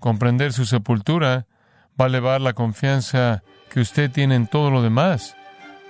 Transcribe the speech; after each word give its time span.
comprender 0.00 0.52
su 0.52 0.66
sepultura 0.66 1.46
va 2.00 2.06
a 2.06 2.08
elevar 2.08 2.40
la 2.40 2.54
confianza 2.54 3.42
que 3.70 3.80
usted 3.80 4.10
tiene 4.10 4.34
en 4.34 4.48
todo 4.48 4.70
lo 4.70 4.82
demás 4.82 5.36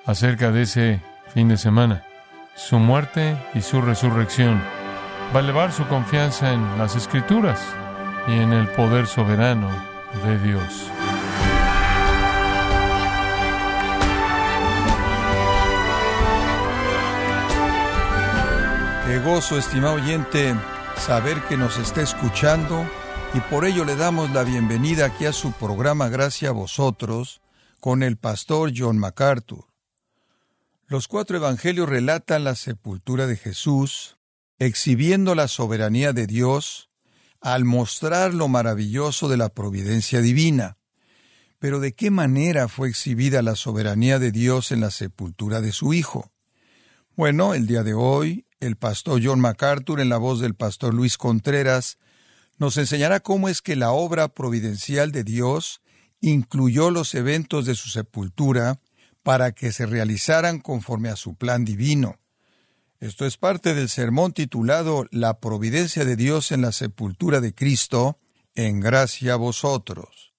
acerca 0.04 0.50
de 0.50 0.62
ese 0.62 1.00
fin 1.32 1.48
de 1.48 1.56
semana, 1.56 2.04
su 2.56 2.78
muerte 2.78 3.36
y 3.54 3.62
su 3.62 3.80
resurrección. 3.80 4.60
Va 5.34 5.40
a 5.40 5.42
elevar 5.42 5.72
su 5.72 5.86
confianza 5.86 6.52
en 6.52 6.78
las 6.78 6.96
escrituras 6.96 7.60
y 8.26 8.32
en 8.32 8.52
el 8.52 8.68
poder 8.68 9.06
soberano 9.06 9.70
de 10.24 10.38
Dios. 10.40 10.90
Qué 19.06 19.18
gozo, 19.20 19.58
estimado 19.58 19.94
oyente, 19.94 20.54
saber 20.96 21.40
que 21.42 21.56
nos 21.56 21.78
está 21.78 22.02
escuchando 22.02 22.86
y 23.32 23.40
por 23.42 23.64
ello 23.64 23.84
le 23.84 23.94
damos 23.94 24.30
la 24.32 24.42
bienvenida 24.42 25.06
aquí 25.06 25.24
a 25.24 25.32
su 25.32 25.52
programa 25.52 26.08
Gracias 26.08 26.48
a 26.48 26.52
vosotros 26.52 27.40
con 27.78 28.02
el 28.02 28.16
pastor 28.16 28.72
John 28.76 28.98
MacArthur. 28.98 29.66
Los 30.88 31.06
cuatro 31.06 31.36
evangelios 31.36 31.88
relatan 31.88 32.42
la 32.42 32.56
sepultura 32.56 33.28
de 33.28 33.36
Jesús, 33.36 34.18
exhibiendo 34.58 35.36
la 35.36 35.46
soberanía 35.46 36.12
de 36.12 36.26
Dios 36.26 36.90
al 37.40 37.64
mostrar 37.64 38.34
lo 38.34 38.48
maravilloso 38.48 39.28
de 39.28 39.36
la 39.36 39.48
providencia 39.50 40.20
divina. 40.20 40.76
Pero 41.60 41.78
¿de 41.78 41.94
qué 41.94 42.10
manera 42.10 42.66
fue 42.66 42.88
exhibida 42.88 43.42
la 43.42 43.54
soberanía 43.54 44.18
de 44.18 44.32
Dios 44.32 44.72
en 44.72 44.80
la 44.80 44.90
sepultura 44.90 45.60
de 45.60 45.72
su 45.72 45.92
Hijo? 45.92 46.32
Bueno, 47.14 47.54
el 47.54 47.66
día 47.66 47.84
de 47.84 47.94
hoy 47.94 48.46
el 48.58 48.76
pastor 48.76 49.20
John 49.24 49.40
MacArthur, 49.40 50.00
en 50.00 50.08
la 50.08 50.18
voz 50.18 50.40
del 50.40 50.54
pastor 50.54 50.92
Luis 50.92 51.16
Contreras, 51.16 51.98
nos 52.60 52.76
enseñará 52.76 53.20
cómo 53.20 53.48
es 53.48 53.62
que 53.62 53.74
la 53.74 53.90
obra 53.90 54.28
providencial 54.28 55.12
de 55.12 55.24
Dios 55.24 55.80
incluyó 56.20 56.90
los 56.90 57.14
eventos 57.14 57.64
de 57.64 57.74
su 57.74 57.88
sepultura 57.88 58.78
para 59.22 59.52
que 59.52 59.72
se 59.72 59.86
realizaran 59.86 60.60
conforme 60.60 61.08
a 61.08 61.16
su 61.16 61.34
plan 61.34 61.64
divino. 61.64 62.20
Esto 63.00 63.24
es 63.24 63.38
parte 63.38 63.74
del 63.74 63.88
sermón 63.88 64.34
titulado 64.34 65.06
La 65.10 65.40
providencia 65.40 66.04
de 66.04 66.16
Dios 66.16 66.52
en 66.52 66.60
la 66.60 66.72
sepultura 66.72 67.40
de 67.40 67.54
Cristo, 67.54 68.18
en 68.54 68.80
gracia 68.80 69.32
a 69.32 69.36
vosotros. 69.36 70.34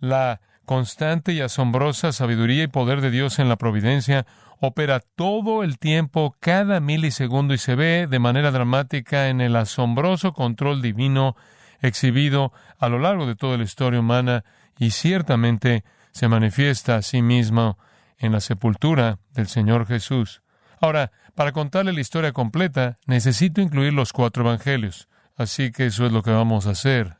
La 0.00 0.40
constante 0.64 1.32
y 1.32 1.40
asombrosa 1.40 2.12
sabiduría 2.12 2.64
y 2.64 2.68
poder 2.68 3.00
de 3.00 3.12
Dios 3.12 3.38
en 3.38 3.48
la 3.48 3.56
providencia 3.56 4.26
opera 4.60 5.00
todo 5.00 5.62
el 5.62 5.78
tiempo, 5.78 6.36
cada 6.40 6.80
milisegundo, 6.80 7.54
y 7.54 7.58
se 7.58 7.74
ve 7.74 8.06
de 8.08 8.18
manera 8.18 8.50
dramática 8.50 9.28
en 9.28 9.40
el 9.40 9.56
asombroso 9.56 10.32
control 10.32 10.82
divino 10.82 11.36
exhibido 11.80 12.52
a 12.78 12.88
lo 12.88 12.98
largo 12.98 13.26
de 13.26 13.36
toda 13.36 13.56
la 13.56 13.64
historia 13.64 14.00
humana 14.00 14.44
y 14.78 14.90
ciertamente 14.90 15.84
se 16.12 16.28
manifiesta 16.28 16.96
a 16.96 17.02
sí 17.02 17.22
mismo 17.22 17.78
en 18.18 18.32
la 18.32 18.40
sepultura 18.40 19.18
del 19.32 19.46
Señor 19.46 19.86
Jesús. 19.86 20.42
Ahora, 20.80 21.12
para 21.34 21.52
contarle 21.52 21.92
la 21.92 22.00
historia 22.00 22.32
completa, 22.32 22.98
necesito 23.06 23.60
incluir 23.60 23.92
los 23.92 24.12
cuatro 24.12 24.44
evangelios, 24.44 25.08
así 25.36 25.70
que 25.70 25.86
eso 25.86 26.06
es 26.06 26.12
lo 26.12 26.22
que 26.22 26.32
vamos 26.32 26.66
a 26.66 26.70
hacer. 26.70 27.16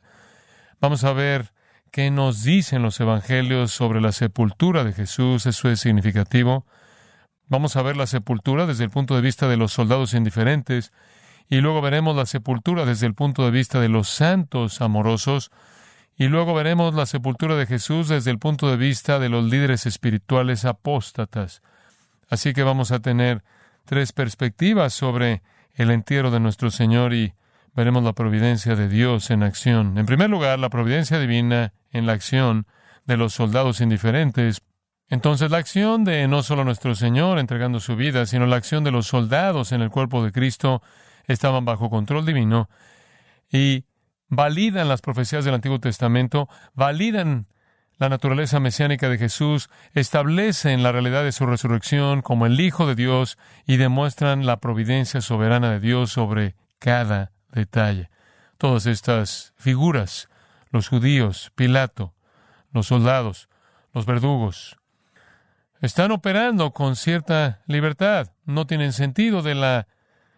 Vamos 0.81 1.03
a 1.03 1.13
ver 1.13 1.53
qué 1.91 2.11
nos 2.11 2.43
dicen 2.43 2.81
los 2.81 2.99
evangelios 2.99 3.71
sobre 3.71 4.01
la 4.01 4.11
sepultura 4.11 4.83
de 4.83 4.93
Jesús, 4.93 5.45
eso 5.45 5.69
es 5.69 5.79
significativo. 5.79 6.65
Vamos 7.49 7.75
a 7.75 7.81
ver 7.81 7.97
la 7.97 8.05
sepultura 8.05 8.67
desde 8.67 8.83
el 8.83 8.91
punto 8.91 9.15
de 9.15 9.21
vista 9.21 9.47
de 9.47 9.57
los 9.57 9.73
soldados 9.73 10.13
indiferentes 10.13 10.93
y 11.49 11.61
luego 11.61 11.81
veremos 11.81 12.15
la 12.15 12.27
sepultura 12.27 12.85
desde 12.85 13.07
el 13.07 13.15
punto 13.15 13.43
de 13.43 13.49
vista 13.49 13.79
de 13.79 13.89
los 13.89 14.07
santos 14.07 14.81
amorosos 14.81 15.49
y 16.15 16.27
luego 16.27 16.53
veremos 16.53 16.93
la 16.93 17.07
sepultura 17.07 17.55
de 17.55 17.65
Jesús 17.65 18.07
desde 18.07 18.29
el 18.29 18.37
punto 18.37 18.69
de 18.69 18.77
vista 18.77 19.17
de 19.17 19.29
los 19.29 19.45
líderes 19.45 19.87
espirituales 19.87 20.63
apóstatas. 20.63 21.63
Así 22.29 22.53
que 22.53 22.61
vamos 22.61 22.91
a 22.91 22.99
tener 22.99 23.43
tres 23.85 24.13
perspectivas 24.13 24.93
sobre 24.93 25.41
el 25.73 25.89
entierro 25.89 26.29
de 26.29 26.39
nuestro 26.39 26.69
Señor 26.69 27.15
y 27.15 27.33
veremos 27.73 28.03
la 28.03 28.13
providencia 28.13 28.75
de 28.75 28.89
Dios 28.89 29.31
en 29.31 29.41
acción. 29.41 29.97
En 29.97 30.05
primer 30.05 30.29
lugar, 30.29 30.59
la 30.59 30.69
providencia 30.69 31.17
divina 31.17 31.73
en 31.91 32.05
la 32.05 32.13
acción 32.13 32.67
de 33.05 33.17
los 33.17 33.33
soldados 33.33 33.81
indiferentes 33.81 34.61
entonces 35.09 35.49
la 35.49 35.57
acción 35.57 36.03
de 36.03 36.27
no 36.27 36.43
solo 36.43 36.63
nuestro 36.63 36.93
Señor 36.95 37.39
entregando 37.39 37.79
su 37.79 37.95
vida, 37.95 38.25
sino 38.25 38.45
la 38.45 38.57
acción 38.57 38.83
de 38.83 38.91
los 38.91 39.07
soldados 39.07 39.71
en 39.71 39.81
el 39.81 39.89
cuerpo 39.89 40.23
de 40.23 40.31
Cristo 40.31 40.81
estaban 41.25 41.65
bajo 41.65 41.89
control 41.89 42.25
divino 42.25 42.69
y 43.51 43.85
validan 44.27 44.87
las 44.87 45.01
profecías 45.01 45.43
del 45.45 45.55
Antiguo 45.55 45.79
Testamento, 45.79 46.47
validan 46.73 47.47
la 47.97 48.07
naturaleza 48.07 48.59
mesiánica 48.59 49.09
de 49.09 49.17
Jesús, 49.17 49.69
establecen 49.93 50.83
la 50.83 50.91
realidad 50.91 51.23
de 51.23 51.33
su 51.33 51.45
resurrección 51.45 52.21
como 52.21 52.45
el 52.45 52.59
Hijo 52.59 52.87
de 52.87 52.95
Dios 52.95 53.37
y 53.65 53.77
demuestran 53.77 54.45
la 54.45 54.61
providencia 54.61 55.21
soberana 55.21 55.71
de 55.71 55.79
Dios 55.81 56.11
sobre 56.11 56.55
cada 56.79 57.31
detalle. 57.51 58.09
Todas 58.57 58.85
estas 58.85 59.53
figuras, 59.57 60.29
los 60.71 60.87
judíos, 60.87 61.51
Pilato, 61.55 62.13
los 62.71 62.87
soldados, 62.87 63.49
los 63.93 64.05
verdugos, 64.05 64.78
están 65.81 66.11
operando 66.11 66.71
con 66.71 66.95
cierta 66.95 67.61
libertad. 67.65 68.33
No 68.45 68.67
tienen 68.67 68.93
sentido 68.93 69.41
de 69.41 69.55
la 69.55 69.87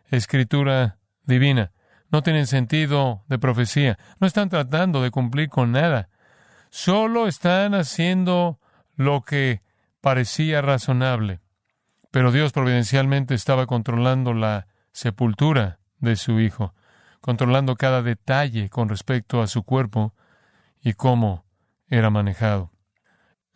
escritura 0.09 0.97
divina. 1.23 1.71
No 2.11 2.21
tienen 2.23 2.45
sentido 2.45 3.23
de 3.27 3.39
profecía. 3.39 3.97
No 4.19 4.27
están 4.27 4.49
tratando 4.49 5.01
de 5.01 5.11
cumplir 5.11 5.49
con 5.49 5.71
nada. 5.71 6.09
Solo 6.69 7.27
están 7.27 7.73
haciendo 7.73 8.59
lo 8.95 9.21
que 9.21 9.61
parecía 10.01 10.61
razonable. 10.61 11.39
Pero 12.11 12.31
Dios 12.31 12.51
providencialmente 12.51 13.33
estaba 13.33 13.65
controlando 13.65 14.33
la 14.33 14.67
sepultura 14.91 15.79
de 15.99 16.17
su 16.17 16.39
Hijo, 16.39 16.73
controlando 17.21 17.75
cada 17.75 18.01
detalle 18.01 18.69
con 18.69 18.89
respecto 18.89 19.41
a 19.41 19.47
su 19.47 19.63
cuerpo 19.63 20.13
y 20.81 20.93
cómo 20.93 21.45
era 21.87 22.09
manejado. 22.09 22.70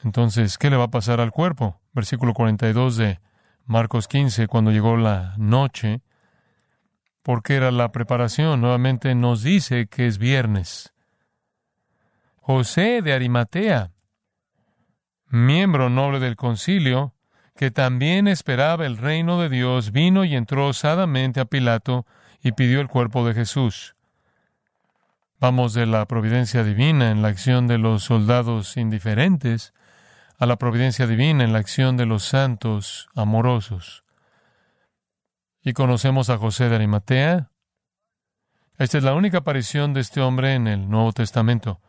Entonces, 0.06 0.60
¿qué 0.60 0.70
le 0.70 0.78
va 0.78 0.84
a 0.84 0.92
pasar 0.92 1.20
al 1.20 1.32
cuerpo? 1.32 1.82
Versículo 1.92 2.36
42 2.36 2.96
de 2.98 3.20
Marcos 3.66 4.08
15, 4.08 4.46
cuando 4.46 4.70
llegó 4.70 4.98
la 4.98 5.34
noche, 5.38 6.04
porque 7.24 7.56
era 7.56 7.72
la 7.72 7.92
preparación, 7.92 8.62
nuevamente 8.62 9.16
nos 9.16 9.42
dice 9.42 9.88
que 9.88 10.06
es 10.06 10.20
viernes. 10.20 10.94
José 12.36 13.02
de 13.02 13.14
Arimatea, 13.14 13.94
miembro 15.30 15.90
noble 15.90 16.20
del 16.20 16.36
concilio, 16.36 17.16
que 17.56 17.72
también 17.72 18.28
esperaba 18.28 18.86
el 18.86 18.98
reino 18.98 19.42
de 19.42 19.50
Dios, 19.50 19.92
vino 19.92 20.24
y 20.24 20.36
entró 20.36 20.68
osadamente 20.68 21.40
a 21.40 21.46
Pilato 21.46 22.06
y 22.44 22.52
pidió 22.52 22.80
el 22.80 22.90
cuerpo 22.90 23.28
de 23.28 23.34
Jesús. 23.34 23.96
Vamos 25.40 25.74
de 25.74 25.88
la 25.88 26.06
providencia 26.06 26.64
divina 26.64 27.10
en 27.10 27.24
la 27.24 27.30
acción 27.30 27.66
de 27.66 27.80
los 27.80 28.04
soldados 28.04 28.78
indiferentes 28.78 29.74
a 30.38 30.46
la 30.46 30.58
providencia 30.58 31.08
divina 31.08 31.44
en 31.44 31.54
la 31.54 31.60
acción 31.60 31.98
de 31.98 32.06
los 32.06 32.24
santos 32.24 33.10
amorosos. 33.16 34.04
Y 35.62 35.74
conocemos 35.74 36.30
a 36.30 36.38
José 36.38 36.70
de 36.70 36.76
Arimatea. 36.76 37.52
Esta 38.78 38.98
es 38.98 39.04
la 39.04 39.14
única 39.14 39.40
aparición 39.40 39.94
de 39.94 40.02
este 40.02 40.22
hombre 40.22 40.54
en 40.54 40.68
el 40.68 40.90
Nuevo 40.90 41.14
Testamento. 41.14 41.82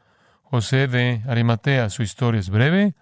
José 0.42 0.86
de 0.86 1.22
Arimatea, 1.26 1.90
su 1.90 2.02
historia 2.02 2.38
es 2.38 2.50
breve, 2.50 2.94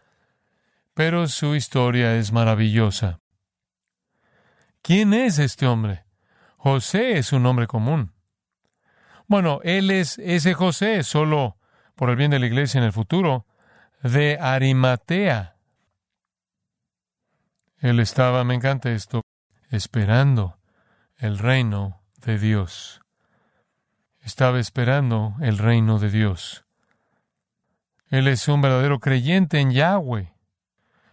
pero 0.94 1.27
su 1.28 1.54
historia 1.54 2.16
es 2.16 2.33
maravillosa. 2.33 3.21
¿Quién 4.81 5.12
es 5.12 5.38
este 5.38 5.66
hombre? 5.66 6.04
José 6.56 7.19
es 7.19 7.33
un 7.33 7.43
nombre 7.43 7.66
común. 7.66 8.12
Bueno, 9.27 9.60
él 9.65 9.91
es 9.91 10.19
ese 10.19 10.54
José, 10.54 11.03
solo 11.03 11.59
por 11.94 12.10
el 12.10 12.16
bien 12.16 12.31
de 12.31 12.39
la 12.39 12.47
iglesia 12.47 12.78
en 12.78 12.84
el 12.84 12.92
futuro, 12.92 13.47
de 14.04 14.39
Arimatea. 14.39 15.56
Él 17.78 18.01
estaba, 18.01 18.45
me 18.45 18.54
encanta 18.54 18.91
esto, 18.91 19.22
esperando 19.71 20.59
el 21.16 21.39
reino 21.39 22.03
de 22.18 22.39
Dios. 22.39 23.01
Estaba 24.21 24.60
esperando 24.60 25.36
el 25.41 25.56
reino 25.56 25.98
de 25.98 26.10
Dios. 26.10 26.66
Él 28.09 28.28
es 28.28 28.47
un 28.47 28.60
verdadero 28.60 29.01
creyente 29.01 29.59
en 29.59 29.71
Yahweh. 29.71 30.34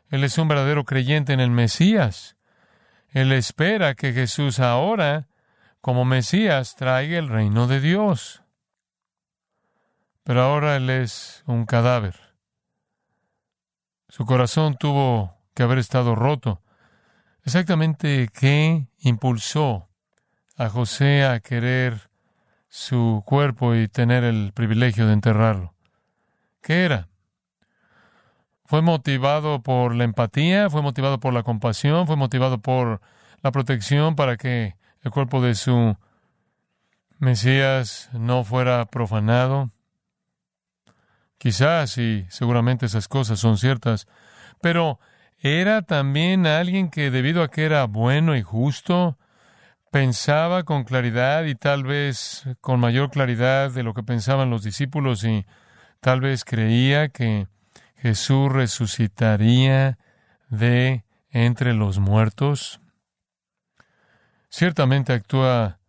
Él 0.09 0.25
es 0.25 0.37
un 0.37 0.49
verdadero 0.49 0.83
creyente 0.83 1.31
en 1.31 1.39
el 1.39 1.49
Mesías. 1.49 2.35
Él 3.07 3.31
espera 3.31 3.95
que 3.95 4.11
Jesús 4.11 4.59
ahora, 4.59 5.29
como 5.79 6.03
Mesías, 6.03 6.75
traiga 6.75 7.17
el 7.17 7.29
reino 7.29 7.67
de 7.67 7.79
Dios. 7.79 8.44
Pero 10.23 10.41
ahora 10.41 10.75
Él 10.75 10.89
es 10.89 11.44
un 11.47 11.65
cadáver. 11.65 12.31
Su 14.11 14.25
corazón 14.25 14.75
tuvo 14.77 15.37
que 15.53 15.63
haber 15.63 15.77
estado 15.77 16.15
roto. 16.15 16.61
Exactamente 17.45 18.27
qué 18.37 18.89
impulsó 18.99 19.87
a 20.57 20.67
José 20.67 21.23
a 21.23 21.39
querer 21.39 22.09
su 22.67 23.23
cuerpo 23.25 23.73
y 23.73 23.87
tener 23.87 24.25
el 24.25 24.51
privilegio 24.51 25.07
de 25.07 25.13
enterrarlo. 25.13 25.73
¿Qué 26.61 26.83
era? 26.83 27.07
Fue 28.65 28.81
motivado 28.81 29.63
por 29.63 29.95
la 29.95 30.03
empatía, 30.03 30.69
fue 30.69 30.81
motivado 30.81 31.21
por 31.21 31.31
la 31.31 31.43
compasión, 31.43 32.05
fue 32.05 32.17
motivado 32.17 32.57
por 32.57 32.99
la 33.41 33.51
protección 33.53 34.17
para 34.17 34.35
que 34.35 34.75
el 35.03 35.11
cuerpo 35.11 35.41
de 35.41 35.55
su 35.55 35.95
Mesías 37.17 38.09
no 38.11 38.43
fuera 38.43 38.83
profanado. 38.87 39.71
Quizás 41.41 41.97
y 41.97 42.27
seguramente 42.29 42.85
esas 42.85 43.07
cosas 43.07 43.39
son 43.39 43.57
ciertas, 43.57 44.07
pero 44.61 44.99
era 45.39 45.81
también 45.81 46.45
alguien 46.45 46.91
que 46.91 47.09
debido 47.09 47.41
a 47.41 47.49
que 47.49 47.65
era 47.65 47.85
bueno 47.85 48.35
y 48.35 48.43
justo, 48.43 49.17
pensaba 49.89 50.61
con 50.65 50.83
claridad 50.83 51.45
y 51.45 51.55
tal 51.55 51.83
vez 51.83 52.43
con 52.61 52.79
mayor 52.79 53.09
claridad 53.09 53.71
de 53.71 53.81
lo 53.81 53.95
que 53.95 54.03
pensaban 54.03 54.51
los 54.51 54.61
discípulos 54.61 55.23
y 55.23 55.47
tal 55.99 56.21
vez 56.21 56.45
creía 56.45 57.09
que 57.09 57.47
Jesús 57.95 58.51
resucitaría 58.51 59.97
de 60.47 61.05
entre 61.31 61.73
los 61.73 61.97
muertos. 61.97 62.81
Ciertamente 64.47 65.11
actúa 65.11 65.79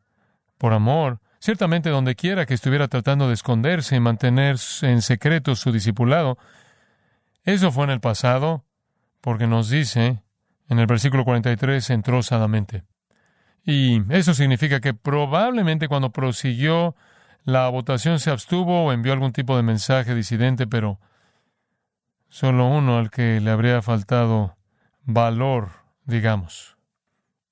por 0.56 0.72
amor, 0.72 1.20
ciertamente 1.42 1.90
donde 1.90 2.14
quiera 2.14 2.46
que 2.46 2.54
estuviera 2.54 2.86
tratando 2.86 3.26
de 3.26 3.34
esconderse 3.34 3.96
y 3.96 4.00
mantener 4.00 4.56
en 4.82 5.02
secreto 5.02 5.56
su 5.56 5.72
discipulado. 5.72 6.38
Eso 7.42 7.72
fue 7.72 7.82
en 7.82 7.90
el 7.90 8.00
pasado, 8.00 8.64
porque 9.20 9.48
nos 9.48 9.68
dice 9.68 10.22
en 10.68 10.78
el 10.78 10.86
versículo 10.86 11.24
43, 11.24 11.90
entró 11.90 12.22
sadamente. 12.22 12.84
Y 13.64 14.02
eso 14.14 14.34
significa 14.34 14.80
que 14.80 14.94
probablemente 14.94 15.88
cuando 15.88 16.12
prosiguió 16.12 16.94
la 17.42 17.68
votación 17.70 18.20
se 18.20 18.30
abstuvo 18.30 18.84
o 18.84 18.92
envió 18.92 19.12
algún 19.12 19.32
tipo 19.32 19.56
de 19.56 19.64
mensaje 19.64 20.14
disidente, 20.14 20.68
pero 20.68 21.00
solo 22.28 22.68
uno 22.68 22.98
al 22.98 23.10
que 23.10 23.40
le 23.40 23.50
habría 23.50 23.82
faltado 23.82 24.56
valor, 25.02 25.70
digamos. 26.04 26.76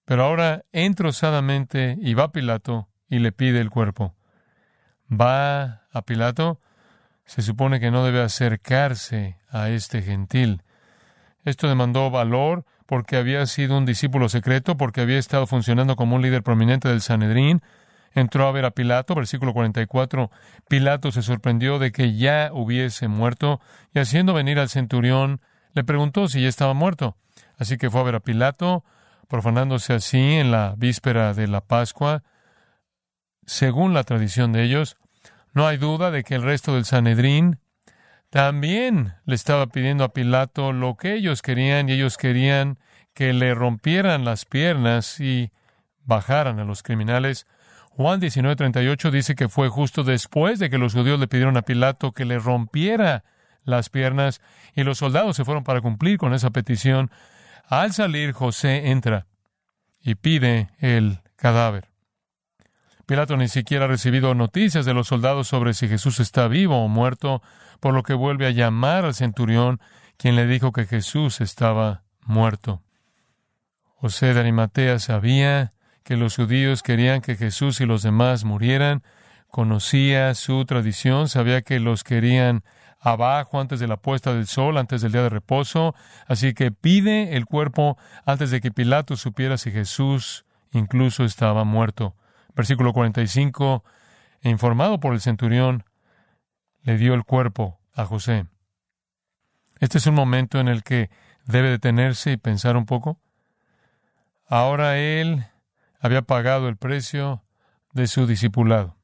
Pero 0.04 0.24
ahora 0.24 0.62
entra 0.70 1.08
osadamente 1.08 1.98
y 2.00 2.14
va 2.14 2.30
Pilato 2.30 2.89
y 3.10 3.18
le 3.18 3.32
pide 3.32 3.60
el 3.60 3.68
cuerpo. 3.68 4.14
Va 5.12 5.82
a 5.92 6.02
Pilato, 6.06 6.60
se 7.26 7.42
supone 7.42 7.80
que 7.80 7.90
no 7.90 8.04
debe 8.04 8.22
acercarse 8.22 9.36
a 9.50 9.68
este 9.68 10.00
gentil. 10.00 10.62
Esto 11.44 11.68
demandó 11.68 12.10
valor 12.10 12.64
porque 12.86 13.16
había 13.16 13.44
sido 13.46 13.76
un 13.76 13.86
discípulo 13.86 14.28
secreto, 14.28 14.76
porque 14.76 15.00
había 15.00 15.18
estado 15.18 15.46
funcionando 15.46 15.96
como 15.96 16.16
un 16.16 16.22
líder 16.22 16.42
prominente 16.42 16.88
del 16.88 17.00
Sanedrín, 17.00 17.62
entró 18.12 18.46
a 18.46 18.52
ver 18.52 18.64
a 18.64 18.72
Pilato, 18.72 19.14
versículo 19.14 19.52
44. 19.52 20.30
Pilato 20.68 21.12
se 21.12 21.22
sorprendió 21.22 21.78
de 21.78 21.92
que 21.92 22.16
ya 22.16 22.50
hubiese 22.52 23.08
muerto 23.08 23.60
y 23.94 24.00
haciendo 24.00 24.34
venir 24.34 24.58
al 24.58 24.68
centurión 24.68 25.40
le 25.72 25.84
preguntó 25.84 26.28
si 26.28 26.42
ya 26.42 26.48
estaba 26.48 26.74
muerto. 26.74 27.16
Así 27.56 27.76
que 27.76 27.90
fue 27.90 28.00
a 28.00 28.04
ver 28.04 28.14
a 28.16 28.20
Pilato, 28.20 28.84
profanándose 29.28 29.92
así 29.92 30.18
en 30.18 30.50
la 30.50 30.74
víspera 30.76 31.34
de 31.34 31.46
la 31.46 31.60
Pascua. 31.60 32.22
Según 33.50 33.94
la 33.94 34.04
tradición 34.04 34.52
de 34.52 34.62
ellos, 34.62 34.96
no 35.54 35.66
hay 35.66 35.76
duda 35.76 36.12
de 36.12 36.22
que 36.22 36.36
el 36.36 36.42
resto 36.42 36.76
del 36.76 36.84
Sanedrín 36.84 37.58
también 38.30 39.14
le 39.24 39.34
estaba 39.34 39.66
pidiendo 39.66 40.04
a 40.04 40.12
Pilato 40.12 40.72
lo 40.72 40.96
que 40.96 41.14
ellos 41.14 41.42
querían 41.42 41.88
y 41.88 41.94
ellos 41.94 42.16
querían 42.16 42.78
que 43.12 43.32
le 43.32 43.52
rompieran 43.56 44.24
las 44.24 44.44
piernas 44.44 45.18
y 45.18 45.50
bajaran 46.04 46.60
a 46.60 46.64
los 46.64 46.84
criminales. 46.84 47.48
Juan 47.88 48.20
19:38 48.20 49.10
dice 49.10 49.34
que 49.34 49.48
fue 49.48 49.68
justo 49.68 50.04
después 50.04 50.60
de 50.60 50.70
que 50.70 50.78
los 50.78 50.94
judíos 50.94 51.18
le 51.18 51.26
pidieron 51.26 51.56
a 51.56 51.62
Pilato 51.62 52.12
que 52.12 52.26
le 52.26 52.38
rompiera 52.38 53.24
las 53.64 53.90
piernas 53.90 54.40
y 54.76 54.84
los 54.84 54.98
soldados 54.98 55.34
se 55.34 55.44
fueron 55.44 55.64
para 55.64 55.80
cumplir 55.80 56.18
con 56.18 56.34
esa 56.34 56.50
petición. 56.50 57.10
Al 57.66 57.92
salir, 57.94 58.30
José 58.30 58.90
entra 58.90 59.26
y 60.00 60.14
pide 60.14 60.70
el 60.78 61.18
cadáver. 61.34 61.89
Pilato 63.10 63.36
ni 63.36 63.48
siquiera 63.48 63.86
ha 63.86 63.88
recibido 63.88 64.36
noticias 64.36 64.86
de 64.86 64.94
los 64.94 65.08
soldados 65.08 65.48
sobre 65.48 65.74
si 65.74 65.88
Jesús 65.88 66.20
está 66.20 66.46
vivo 66.46 66.84
o 66.84 66.86
muerto, 66.86 67.42
por 67.80 67.92
lo 67.92 68.04
que 68.04 68.14
vuelve 68.14 68.46
a 68.46 68.50
llamar 68.50 69.04
al 69.04 69.14
centurión, 69.14 69.80
quien 70.16 70.36
le 70.36 70.46
dijo 70.46 70.70
que 70.70 70.86
Jesús 70.86 71.40
estaba 71.40 72.04
muerto. 72.24 72.82
José 73.96 74.32
de 74.32 74.38
Arimatea 74.38 75.00
sabía 75.00 75.72
que 76.04 76.16
los 76.16 76.36
judíos 76.36 76.84
querían 76.84 77.20
que 77.20 77.34
Jesús 77.34 77.80
y 77.80 77.84
los 77.84 78.04
demás 78.04 78.44
murieran, 78.44 79.02
conocía 79.48 80.32
su 80.36 80.64
tradición, 80.64 81.28
sabía 81.28 81.62
que 81.62 81.80
los 81.80 82.04
querían 82.04 82.62
abajo 83.00 83.60
antes 83.60 83.80
de 83.80 83.88
la 83.88 83.96
puesta 83.96 84.34
del 84.34 84.46
sol, 84.46 84.78
antes 84.78 85.02
del 85.02 85.10
día 85.10 85.22
de 85.22 85.30
reposo, 85.30 85.96
así 86.28 86.54
que 86.54 86.70
pide 86.70 87.34
el 87.34 87.46
cuerpo 87.46 87.98
antes 88.24 88.52
de 88.52 88.60
que 88.60 88.70
Pilato 88.70 89.16
supiera 89.16 89.58
si 89.58 89.72
Jesús 89.72 90.44
incluso 90.70 91.24
estaba 91.24 91.64
muerto. 91.64 92.14
Versículo 92.54 92.92
45, 92.92 93.84
e 94.42 94.50
informado 94.50 95.00
por 95.00 95.12
el 95.12 95.20
centurión, 95.20 95.84
le 96.82 96.96
dio 96.96 97.14
el 97.14 97.24
cuerpo 97.24 97.80
a 97.94 98.04
José. 98.04 98.46
Este 99.78 99.98
es 99.98 100.06
un 100.06 100.14
momento 100.14 100.60
en 100.60 100.68
el 100.68 100.82
que 100.82 101.10
debe 101.46 101.70
detenerse 101.70 102.32
y 102.32 102.36
pensar 102.36 102.76
un 102.76 102.86
poco. 102.86 103.18
Ahora 104.46 104.98
él 104.98 105.46
había 106.00 106.22
pagado 106.22 106.68
el 106.68 106.76
precio 106.76 107.44
de 107.92 108.06
su 108.06 108.26
discipulado. 108.26 108.96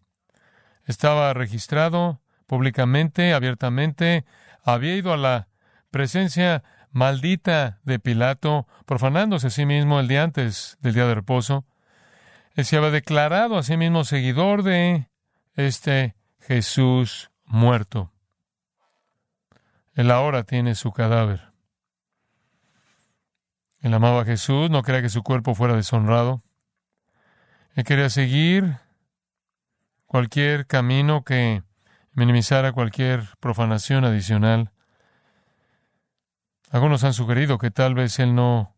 Estaba 0.84 1.32
registrado 1.34 2.20
públicamente, 2.46 3.32
abiertamente, 3.34 4.24
había 4.62 4.96
ido 4.96 5.12
a 5.12 5.16
la 5.16 5.48
presencia 5.90 6.62
maldita 6.90 7.80
de 7.84 7.98
Pilato, 7.98 8.66
profanándose 8.86 9.48
a 9.48 9.50
sí 9.50 9.66
mismo 9.66 10.00
el 10.00 10.08
día 10.08 10.22
antes 10.22 10.78
del 10.80 10.94
día 10.94 11.06
de 11.06 11.14
reposo. 11.14 11.64
Él 12.56 12.64
se 12.64 12.78
había 12.78 12.90
declarado 12.90 13.58
a 13.58 13.62
sí 13.62 13.76
mismo 13.76 14.04
seguidor 14.04 14.62
de 14.62 15.10
este 15.54 16.16
Jesús 16.40 17.30
muerto. 17.44 18.12
Él 19.92 20.10
ahora 20.10 20.42
tiene 20.44 20.74
su 20.74 20.90
cadáver. 20.90 21.52
Él 23.80 23.92
amaba 23.92 24.22
a 24.22 24.24
Jesús, 24.24 24.70
no 24.70 24.82
quería 24.82 25.02
que 25.02 25.10
su 25.10 25.22
cuerpo 25.22 25.54
fuera 25.54 25.76
deshonrado. 25.76 26.42
Él 27.74 27.84
quería 27.84 28.08
seguir 28.08 28.78
cualquier 30.06 30.66
camino 30.66 31.24
que 31.24 31.62
minimizara 32.12 32.72
cualquier 32.72 33.28
profanación 33.38 34.06
adicional. 34.06 34.72
Algunos 36.70 37.04
han 37.04 37.12
sugerido 37.12 37.58
que 37.58 37.70
tal 37.70 37.94
vez 37.94 38.18
él 38.18 38.34
no 38.34 38.75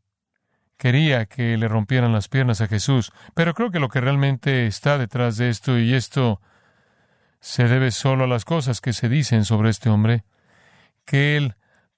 quería 0.79 1.27
que 1.27 1.59
le 1.59 1.69
rompieran 1.69 2.13
las 2.13 2.29
piernas 2.29 2.61
a 2.61 2.69
Jesús, 2.69 3.13
pero 3.35 3.53
creo 3.53 3.71
que 3.71 3.81
lo 3.81 3.89
que 3.89 4.01
realmente 4.01 4.67
está 4.67 4.97
detrás 4.97 5.37
de 5.37 5.51
esto, 5.51 5.79
y 5.79 5.93
esto 5.93 6.41
se 7.41 7.65
debe 7.65 7.91
solo 7.91 8.25
a 8.25 8.29
las 8.29 8.45
cosas 8.45 8.81
que 8.81 8.93
se 8.93 9.09
dicen 9.09 9.45
sobre 9.45 9.71
este 9.71 9.91
hombre, 9.91 10.25
que 11.05 11.37
él 11.37 11.57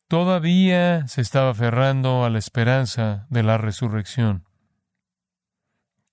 todavía 0.09 1.07
se 1.07 1.21
estaba 1.21 1.51
aferrando 1.51 2.25
a 2.25 2.31
la 2.31 2.39
esperanza 2.39 3.27
de 3.29 3.43
la 3.43 3.59
resurrección. 3.59 4.45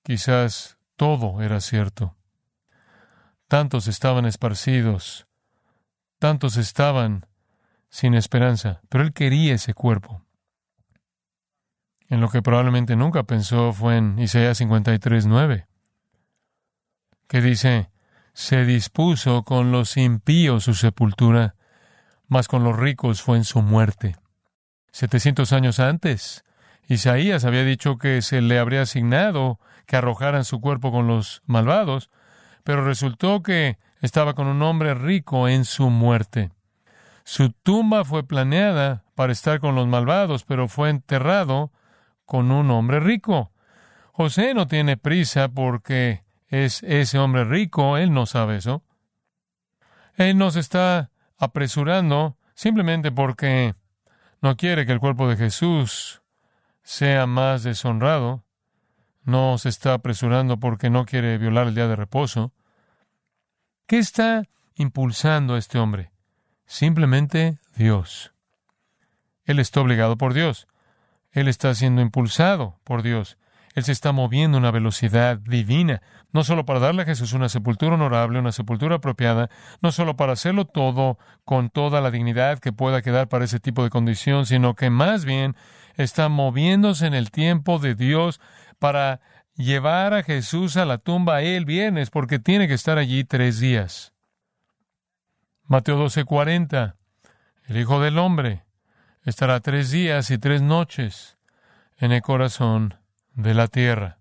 Quizás 0.03 0.77
todo 0.95 1.41
era 1.41 1.61
cierto. 1.61 2.15
Tantos 3.47 3.87
estaban 3.87 4.25
esparcidos, 4.25 5.27
tantos 6.19 6.57
estaban 6.57 7.25
sin 7.89 8.13
esperanza, 8.13 8.81
pero 8.89 9.03
él 9.03 9.13
quería 9.13 9.55
ese 9.55 9.73
cuerpo. 9.73 10.26
En 12.09 12.21
lo 12.21 12.29
que 12.29 12.41
probablemente 12.41 12.95
nunca 12.95 13.23
pensó 13.23 13.73
fue 13.73 13.97
en 13.97 14.17
Isaías 14.17 14.57
53, 14.59 15.25
9, 15.25 15.67
que 17.27 17.41
dice, 17.41 17.89
se 18.33 18.63
dispuso 18.65 19.43
con 19.43 19.71
los 19.71 19.97
impíos 19.97 20.63
su 20.63 20.73
sepultura, 20.73 21.55
mas 22.27 22.47
con 22.47 22.63
los 22.63 22.77
ricos 22.77 23.21
fue 23.21 23.37
en 23.37 23.43
su 23.43 23.61
muerte. 23.61 24.15
Setecientos 24.91 25.51
años 25.51 25.79
antes, 25.79 26.45
Isaías 26.87 27.43
había 27.43 27.63
dicho 27.63 27.97
que 27.97 28.21
se 28.21 28.41
le 28.41 28.57
habría 28.57 28.83
asignado 28.83 29.59
que 29.85 29.97
arrojaran 29.97 30.45
su 30.45 30.61
cuerpo 30.61 30.91
con 30.91 31.07
los 31.07 31.41
malvados, 31.45 32.09
pero 32.63 32.85
resultó 32.85 33.43
que 33.43 33.77
estaba 34.01 34.33
con 34.33 34.47
un 34.47 34.61
hombre 34.61 34.93
rico 34.93 35.47
en 35.49 35.65
su 35.65 35.89
muerte. 35.89 36.51
Su 37.25 37.51
tumba 37.51 38.05
fue 38.05 38.25
planeada 38.25 39.03
para 39.15 39.33
estar 39.33 39.59
con 39.59 39.75
los 39.75 39.87
malvados, 39.87 40.45
pero 40.45 40.67
fue 40.69 40.89
enterrado 40.89 41.71
con 42.27 42.51
un 42.51 42.69
hombre 42.69 42.99
rico. 42.99 43.51
José 44.11 44.53
no 44.53 44.67
tiene 44.67 44.97
prisa 44.97 45.47
porque 45.47 46.23
es 46.49 46.83
ese 46.83 47.17
hombre 47.17 47.45
rico, 47.45 47.97
él 47.97 48.13
no 48.13 48.27
sabe 48.27 48.57
eso. 48.57 48.83
Él 50.15 50.37
nos 50.37 50.55
está 50.55 51.09
apresurando 51.39 52.37
simplemente 52.53 53.11
porque 53.11 53.73
no 54.41 54.55
quiere 54.57 54.85
que 54.85 54.91
el 54.91 54.99
cuerpo 54.99 55.27
de 55.27 55.37
Jesús 55.37 56.21
sea 56.83 57.25
más 57.25 57.63
deshonrado 57.63 58.43
no 59.23 59.57
se 59.57 59.69
está 59.69 59.93
apresurando 59.93 60.57
porque 60.57 60.89
no 60.89 61.05
quiere 61.05 61.37
violar 61.37 61.67
el 61.67 61.75
día 61.75 61.87
de 61.87 61.97
reposo. 61.97 62.53
¿Qué 63.85 63.99
está 63.99 64.43
impulsando 64.75 65.55
a 65.55 65.57
este 65.57 65.79
hombre? 65.79 66.11
Simplemente 66.65 67.59
Dios. 67.75 68.33
Él 69.43 69.59
está 69.59 69.81
obligado 69.81 70.17
por 70.17 70.33
Dios. 70.33 70.67
Él 71.31 71.47
está 71.47 71.73
siendo 71.75 72.01
impulsado 72.01 72.79
por 72.83 73.03
Dios. 73.03 73.37
Él 73.77 73.83
se 73.83 73.91
está 73.91 74.11
moviendo 74.11 74.57
a 74.57 74.59
una 74.59 74.71
velocidad 74.71 75.37
divina, 75.37 76.01
no 76.31 76.43
solo 76.43 76.65
para 76.65 76.79
darle 76.79 77.03
a 77.03 77.05
Jesús 77.05 77.33
una 77.33 77.47
sepultura 77.47 77.93
honorable, 77.93 78.39
una 78.39 78.51
sepultura 78.51 78.95
apropiada, 78.95 79.51
no 79.83 79.91
solo 79.91 80.15
para 80.15 80.33
hacerlo 80.33 80.65
todo 80.65 81.19
con 81.45 81.69
toda 81.69 82.01
la 82.01 82.09
dignidad 82.09 82.57
que 82.57 82.73
pueda 82.73 83.03
quedar 83.03 83.29
para 83.29 83.45
ese 83.45 83.59
tipo 83.59 83.83
de 83.83 83.91
condición, 83.91 84.47
sino 84.47 84.73
que 84.73 84.89
más 84.89 85.25
bien 85.25 85.55
está 85.95 86.27
moviéndose 86.27 87.05
en 87.05 87.13
el 87.13 87.29
tiempo 87.29 87.77
de 87.77 87.93
Dios 87.93 88.41
para 88.79 89.21
llevar 89.53 90.15
a 90.15 90.23
Jesús 90.23 90.75
a 90.75 90.85
la 90.85 90.97
tumba 90.97 91.43
el 91.43 91.65
viernes, 91.65 92.09
porque 92.09 92.39
tiene 92.39 92.67
que 92.67 92.73
estar 92.73 92.97
allí 92.97 93.25
tres 93.25 93.59
días. 93.59 94.13
Mateo 95.65 95.97
12:40. 96.03 96.95
El 97.67 97.77
Hijo 97.77 97.99
del 97.99 98.17
Hombre 98.17 98.66
estará 99.27 99.59
tres 99.59 99.91
días 99.91 100.31
y 100.31 100.37
tres 100.37 100.61
noches 100.61 101.37
en 101.97 102.13
el 102.13 102.21
corazón 102.21 102.95
de 103.33 103.53
la 103.53 103.67
tierra. 103.67 104.19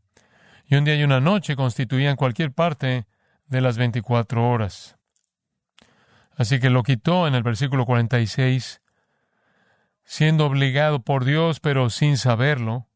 Y 0.66 0.74
un 0.74 0.84
día 0.84 0.96
y 0.96 1.04
una 1.04 1.20
noche 1.20 1.54
constituían 1.54 2.16
cualquier 2.16 2.50
parte 2.50 3.06
de 3.46 3.60
las 3.60 3.78
24 3.78 4.50
horas. 4.50 4.96
Así 6.36 6.58
que 6.58 6.70
lo 6.70 6.82
quitó 6.82 7.28
en 7.28 7.36
el 7.36 7.44
versículo 7.44 7.86
46, 7.86 8.82
siendo 10.02 10.44
obligado 10.44 10.98
por 11.02 11.24
Dios, 11.24 11.60
pero 11.60 11.88
sin 11.88 12.16
saberlo, 12.16 12.88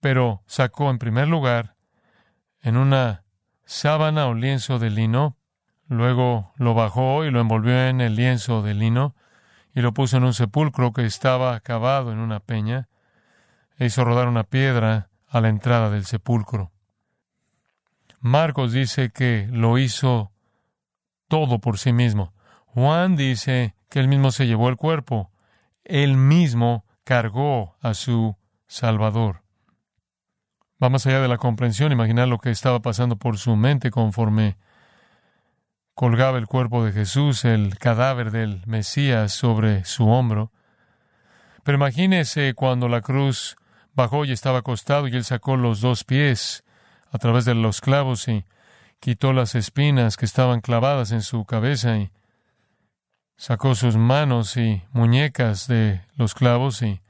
pero 0.00 0.42
sacó 0.46 0.90
en 0.90 0.98
primer 0.98 1.28
lugar 1.28 1.76
en 2.60 2.76
una 2.76 3.22
sábana 3.64 4.26
o 4.26 4.34
lienzo 4.34 4.80
de 4.80 4.90
lino, 4.90 5.36
luego 5.86 6.52
lo 6.56 6.74
bajó 6.74 7.24
y 7.24 7.30
lo 7.30 7.40
envolvió 7.40 7.86
en 7.86 8.00
el 8.00 8.16
lienzo 8.16 8.62
de 8.62 8.74
lino 8.74 9.14
y 9.76 9.82
lo 9.82 9.92
puso 9.92 10.16
en 10.16 10.24
un 10.24 10.32
sepulcro 10.32 10.94
que 10.94 11.04
estaba 11.04 11.60
cavado 11.60 12.10
en 12.10 12.18
una 12.18 12.40
peña, 12.40 12.88
e 13.78 13.84
hizo 13.84 14.06
rodar 14.06 14.26
una 14.26 14.42
piedra 14.42 15.10
a 15.28 15.42
la 15.42 15.50
entrada 15.50 15.90
del 15.90 16.06
sepulcro. 16.06 16.72
Marcos 18.18 18.72
dice 18.72 19.10
que 19.10 19.46
lo 19.52 19.76
hizo 19.76 20.32
todo 21.28 21.58
por 21.58 21.76
sí 21.76 21.92
mismo. 21.92 22.32
Juan 22.64 23.16
dice 23.16 23.74
que 23.90 24.00
él 24.00 24.08
mismo 24.08 24.30
se 24.30 24.46
llevó 24.46 24.70
el 24.70 24.76
cuerpo. 24.76 25.30
Él 25.84 26.16
mismo 26.16 26.86
cargó 27.04 27.76
a 27.82 27.92
su 27.92 28.34
Salvador. 28.66 29.42
Va 30.82 30.88
más 30.88 31.06
allá 31.06 31.20
de 31.20 31.28
la 31.28 31.36
comprensión, 31.36 31.92
imaginar 31.92 32.28
lo 32.28 32.38
que 32.38 32.50
estaba 32.50 32.80
pasando 32.80 33.16
por 33.16 33.36
su 33.36 33.54
mente 33.56 33.90
conforme 33.90 34.56
colgaba 35.96 36.36
el 36.36 36.46
cuerpo 36.46 36.84
de 36.84 36.92
Jesús, 36.92 37.46
el 37.46 37.78
cadáver 37.78 38.30
del 38.30 38.62
Mesías 38.66 39.32
sobre 39.32 39.86
su 39.86 40.06
hombro. 40.08 40.52
Pero 41.64 41.76
imagínese 41.76 42.52
cuando 42.52 42.86
la 42.86 43.00
cruz 43.00 43.56
bajó 43.94 44.26
y 44.26 44.32
estaba 44.32 44.58
acostado 44.58 45.08
y 45.08 45.16
él 45.16 45.24
sacó 45.24 45.56
los 45.56 45.80
dos 45.80 46.04
pies 46.04 46.64
a 47.10 47.18
través 47.18 47.46
de 47.46 47.54
los 47.54 47.80
clavos 47.80 48.28
y 48.28 48.44
quitó 49.00 49.32
las 49.32 49.54
espinas 49.54 50.18
que 50.18 50.26
estaban 50.26 50.60
clavadas 50.60 51.12
en 51.12 51.22
su 51.22 51.46
cabeza 51.46 51.96
y 51.96 52.10
sacó 53.38 53.74
sus 53.74 53.96
manos 53.96 54.58
y 54.58 54.82
muñecas 54.92 55.66
de 55.66 56.02
los 56.16 56.34
clavos 56.34 56.82
y 56.82 57.00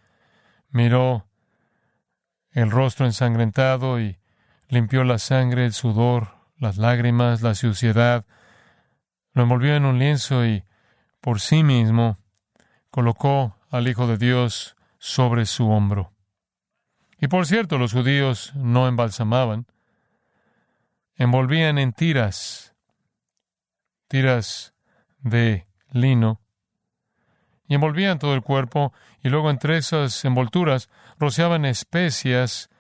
miró 0.70 1.26
el 2.52 2.70
rostro 2.70 3.04
ensangrentado 3.04 4.00
y 4.00 4.16
limpió 4.68 5.02
la 5.02 5.18
sangre, 5.18 5.64
el 5.64 5.72
sudor, 5.72 6.36
las 6.56 6.76
lágrimas, 6.76 7.42
la 7.42 7.56
suciedad, 7.56 8.24
lo 9.36 9.42
envolvió 9.42 9.76
en 9.76 9.84
un 9.84 9.98
lienzo 9.98 10.46
y 10.46 10.64
por 11.20 11.40
sí 11.40 11.62
mismo 11.62 12.18
colocó 12.90 13.58
al 13.70 13.86
Hijo 13.86 14.06
de 14.06 14.16
Dios 14.16 14.76
sobre 14.98 15.44
su 15.44 15.68
hombro. 15.68 16.10
Y 17.20 17.28
por 17.28 17.44
cierto, 17.44 17.76
los 17.76 17.92
judíos 17.92 18.54
no 18.54 18.88
embalsamaban, 18.88 19.66
envolvían 21.16 21.76
en 21.76 21.92
tiras, 21.92 22.74
tiras 24.08 24.72
de 25.18 25.66
lino, 25.90 26.40
y 27.68 27.74
envolvían 27.74 28.18
todo 28.18 28.32
el 28.32 28.40
cuerpo, 28.40 28.94
y 29.22 29.28
luego 29.28 29.50
entre 29.50 29.76
esas 29.76 30.24
envolturas 30.24 30.88
rociaban 31.18 31.66
especias 31.66 32.70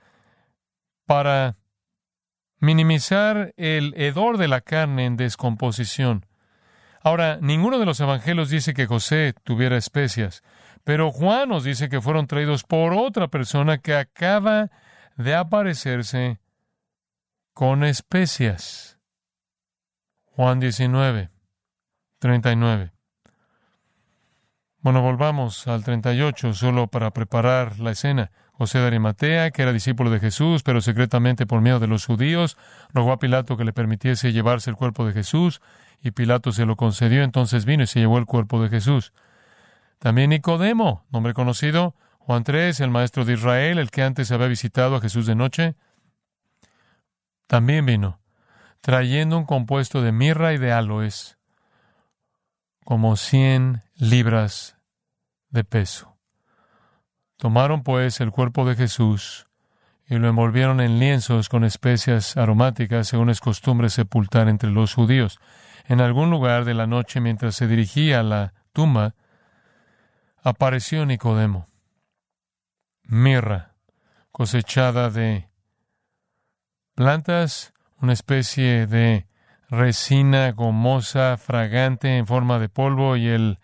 para 1.04 1.58
minimizar 2.60 3.52
el 3.58 3.92
hedor 3.98 4.38
de 4.38 4.48
la 4.48 4.62
carne 4.62 5.04
en 5.04 5.18
descomposición. 5.18 6.25
Ahora, 7.06 7.38
ninguno 7.40 7.78
de 7.78 7.86
los 7.86 8.00
evangelios 8.00 8.50
dice 8.50 8.74
que 8.74 8.86
José 8.86 9.32
tuviera 9.44 9.76
especias, 9.76 10.42
pero 10.82 11.12
Juan 11.12 11.50
nos 11.50 11.62
dice 11.62 11.88
que 11.88 12.00
fueron 12.00 12.26
traídos 12.26 12.64
por 12.64 12.94
otra 12.94 13.28
persona 13.28 13.78
que 13.78 13.94
acaba 13.94 14.72
de 15.16 15.36
aparecerse 15.36 16.40
con 17.54 17.84
especias. 17.84 18.98
Juan 20.24 20.58
19, 20.58 21.30
39. 22.18 22.90
Bueno, 24.80 25.00
volvamos 25.00 25.68
al 25.68 25.84
38 25.84 26.54
solo 26.54 26.88
para 26.88 27.12
preparar 27.12 27.78
la 27.78 27.92
escena. 27.92 28.32
José 28.50 28.80
de 28.80 28.86
Arimatea, 28.88 29.52
que 29.52 29.62
era 29.62 29.72
discípulo 29.72 30.10
de 30.10 30.18
Jesús, 30.18 30.64
pero 30.64 30.80
secretamente 30.80 31.46
por 31.46 31.60
miedo 31.60 31.78
de 31.78 31.86
los 31.86 32.04
judíos, 32.04 32.56
rogó 32.92 33.12
a 33.12 33.20
Pilato 33.20 33.56
que 33.56 33.64
le 33.64 33.72
permitiese 33.72 34.32
llevarse 34.32 34.70
el 34.70 34.76
cuerpo 34.76 35.06
de 35.06 35.12
Jesús, 35.12 35.60
y 36.02 36.10
Pilato 36.12 36.52
se 36.52 36.66
lo 36.66 36.76
concedió, 36.76 37.22
entonces 37.22 37.64
vino 37.64 37.82
y 37.82 37.86
se 37.86 38.00
llevó 38.00 38.18
el 38.18 38.26
cuerpo 38.26 38.62
de 38.62 38.68
Jesús. 38.68 39.12
También 39.98 40.30
Nicodemo, 40.30 41.04
nombre 41.10 41.34
conocido, 41.34 41.94
Juan 42.18 42.44
3, 42.44 42.80
el 42.80 42.90
maestro 42.90 43.24
de 43.24 43.34
Israel, 43.34 43.78
el 43.78 43.90
que 43.90 44.02
antes 44.02 44.30
había 44.32 44.48
visitado 44.48 44.96
a 44.96 45.00
Jesús 45.00 45.26
de 45.26 45.34
noche, 45.34 45.76
también 47.46 47.86
vino, 47.86 48.18
trayendo 48.80 49.38
un 49.38 49.44
compuesto 49.44 50.02
de 50.02 50.12
mirra 50.12 50.52
y 50.52 50.58
de 50.58 50.72
aloes, 50.72 51.38
como 52.84 53.16
cien 53.16 53.82
libras 53.96 54.76
de 55.50 55.64
peso. 55.64 56.16
Tomaron 57.36 57.82
pues 57.82 58.20
el 58.20 58.30
cuerpo 58.30 58.66
de 58.66 58.76
Jesús 58.76 59.46
y 60.08 60.16
lo 60.16 60.28
envolvieron 60.28 60.80
en 60.80 60.98
lienzos 60.98 61.48
con 61.48 61.64
especias 61.64 62.36
aromáticas, 62.36 63.08
según 63.08 63.30
es 63.30 63.40
costumbre 63.40 63.90
sepultar 63.90 64.48
entre 64.48 64.70
los 64.70 64.94
judíos. 64.94 65.38
En 65.88 66.00
algún 66.00 66.30
lugar 66.30 66.64
de 66.64 66.74
la 66.74 66.86
noche, 66.86 67.20
mientras 67.20 67.54
se 67.54 67.66
dirigía 67.66 68.20
a 68.20 68.24
la 68.24 68.54
tumba, 68.72 69.14
apareció 70.42 71.06
Nicodemo, 71.06 71.66
mirra 73.04 73.74
cosechada 74.32 75.10
de 75.10 75.48
plantas, 76.94 77.72
una 78.00 78.12
especie 78.12 78.86
de 78.86 79.26
resina 79.68 80.52
gomosa, 80.52 81.36
fragante 81.36 82.16
en 82.16 82.26
forma 82.26 82.58
de 82.58 82.68
polvo 82.68 83.16
y 83.16 83.28
el 83.28 83.58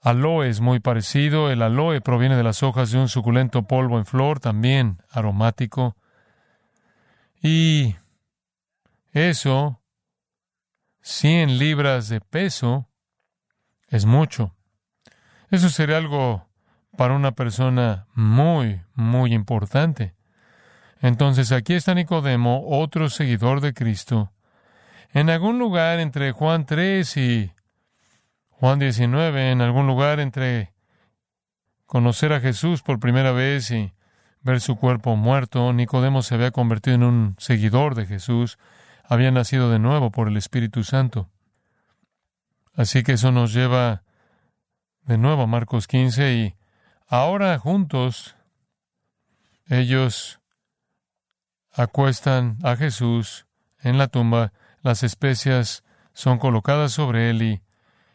aloe 0.00 0.48
es 0.48 0.60
muy 0.60 0.80
parecido. 0.80 1.50
El 1.50 1.62
aloe 1.62 2.00
proviene 2.00 2.36
de 2.36 2.42
las 2.42 2.62
hojas 2.62 2.90
de 2.90 2.98
un 2.98 3.08
suculento 3.08 3.62
polvo 3.62 3.98
en 3.98 4.06
flor, 4.06 4.40
también 4.40 5.02
aromático. 5.10 5.96
Y 7.42 7.96
eso, 9.12 9.80
100 11.00 11.58
libras 11.58 12.08
de 12.08 12.20
peso, 12.20 12.88
es 13.88 14.04
mucho. 14.04 14.54
Eso 15.50 15.68
sería 15.70 15.96
algo 15.96 16.46
para 16.96 17.14
una 17.14 17.32
persona 17.32 18.06
muy, 18.14 18.82
muy 18.94 19.32
importante. 19.32 20.14
Entonces 21.00 21.52
aquí 21.52 21.74
está 21.74 21.94
Nicodemo, 21.94 22.64
otro 22.66 23.08
seguidor 23.08 23.60
de 23.60 23.72
Cristo, 23.72 24.32
en 25.12 25.30
algún 25.30 25.58
lugar 25.58 26.00
entre 26.00 26.32
Juan 26.32 26.66
3 26.66 27.16
y 27.16 27.52
Juan 28.50 28.78
19, 28.78 29.52
en 29.52 29.60
algún 29.62 29.86
lugar 29.86 30.20
entre 30.20 30.72
conocer 31.86 32.32
a 32.32 32.40
Jesús 32.40 32.82
por 32.82 32.98
primera 32.98 33.32
vez 33.32 33.70
y 33.70 33.92
ver 34.42 34.60
su 34.60 34.76
cuerpo 34.76 35.16
muerto, 35.16 35.72
Nicodemo 35.72 36.22
se 36.22 36.34
había 36.34 36.50
convertido 36.50 36.96
en 36.96 37.02
un 37.04 37.36
seguidor 37.38 37.94
de 37.94 38.06
Jesús, 38.06 38.58
había 39.08 39.30
nacido 39.30 39.70
de 39.70 39.78
nuevo 39.78 40.10
por 40.10 40.28
el 40.28 40.36
Espíritu 40.36 40.84
Santo. 40.84 41.30
Así 42.74 43.02
que 43.02 43.12
eso 43.12 43.32
nos 43.32 43.54
lleva 43.54 44.02
de 45.02 45.16
nuevo 45.16 45.46
Marcos 45.46 45.86
15 45.86 46.34
y 46.34 46.54
ahora 47.08 47.58
juntos 47.58 48.36
ellos 49.66 50.40
acuestan 51.72 52.58
a 52.62 52.76
Jesús 52.76 53.46
en 53.80 53.96
la 53.96 54.08
tumba, 54.08 54.52
las 54.82 55.02
especias 55.02 55.84
son 56.12 56.38
colocadas 56.38 56.92
sobre 56.92 57.30
él 57.30 57.42
y 57.42 57.62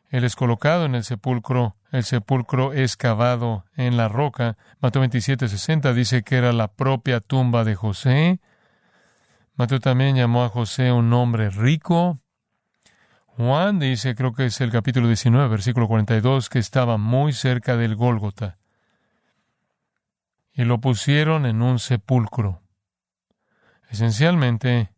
él 0.09 0.25
es 0.25 0.35
colocado 0.35 0.85
en 0.85 0.93
el 0.93 1.03
sepulcro, 1.03 1.75
el 1.91 2.03
sepulcro 2.03 2.71
es 2.71 2.97
cavado 2.97 3.65
en 3.75 3.97
la 3.97 4.09
roca. 4.09 4.57
Mateo 4.79 4.99
27, 4.99 5.47
60 5.47 5.91
dice 5.93 6.21
que 6.21 6.35
era 6.35 6.53
la 6.53 6.67
propia 6.67 7.19
tumba 7.19 7.63
de 7.63 7.73
José. 7.73 8.39
Mateo 9.55 9.79
también 9.79 10.15
llamó 10.15 10.43
a 10.43 10.49
José 10.49 10.91
un 10.91 11.13
hombre 11.13 11.51
rico. 11.51 12.19
Juan 13.27 13.79
dice, 13.79 14.15
creo 14.15 14.33
que 14.33 14.47
es 14.47 14.61
el 14.61 14.71
capítulo 14.71 15.07
19, 15.07 15.47
versículo 15.47 15.87
42, 15.87 16.49
que 16.49 16.59
estaba 16.59 16.97
muy 16.97 17.33
cerca 17.33 17.77
del 17.77 17.95
Gólgota. 17.95 18.57
Y 20.53 20.63
lo 20.63 20.79
pusieron 20.79 21.45
en 21.45 21.61
un 21.61 21.79
sepulcro, 21.79 22.61
esencialmente 23.89 24.91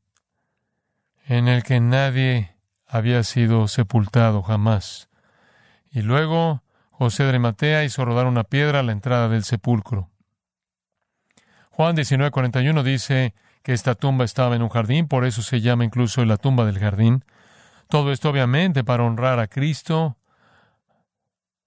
en 1.28 1.48
el 1.48 1.64
que 1.64 1.80
nadie 1.80 2.56
había 2.88 3.24
sido 3.24 3.68
sepultado 3.68 4.42
jamás. 4.42 5.10
Y 5.92 6.02
luego 6.02 6.64
José 6.92 7.24
de 7.24 7.30
Arimatea 7.30 7.84
hizo 7.84 8.06
rodar 8.06 8.26
una 8.26 8.46
piedra 8.46 8.80
a 8.80 8.84
la 8.84 8.94
entrada 8.94 9.28
del 9.28 9.44
sepulcro. 9.44 10.10
Juan 11.72 11.96
19:41 11.96 12.84
dice 12.84 13.34
que 13.65 13.74
esta 13.74 13.95
tumba 13.95 14.25
estaba 14.25 14.55
en 14.55 14.62
un 14.62 14.69
jardín, 14.69 15.07
por 15.07 15.25
eso 15.25 15.41
se 15.41 15.60
llama 15.60 15.86
incluso 15.86 16.24
la 16.24 16.38
tumba 16.38 16.65
del 16.65 16.77
jardín. 16.77 17.25
Todo 17.89 18.12
esto 18.12 18.29
obviamente 18.29 18.84
para 18.84 19.03
honrar 19.03 19.39
a 19.39 19.48
Cristo 19.48 20.17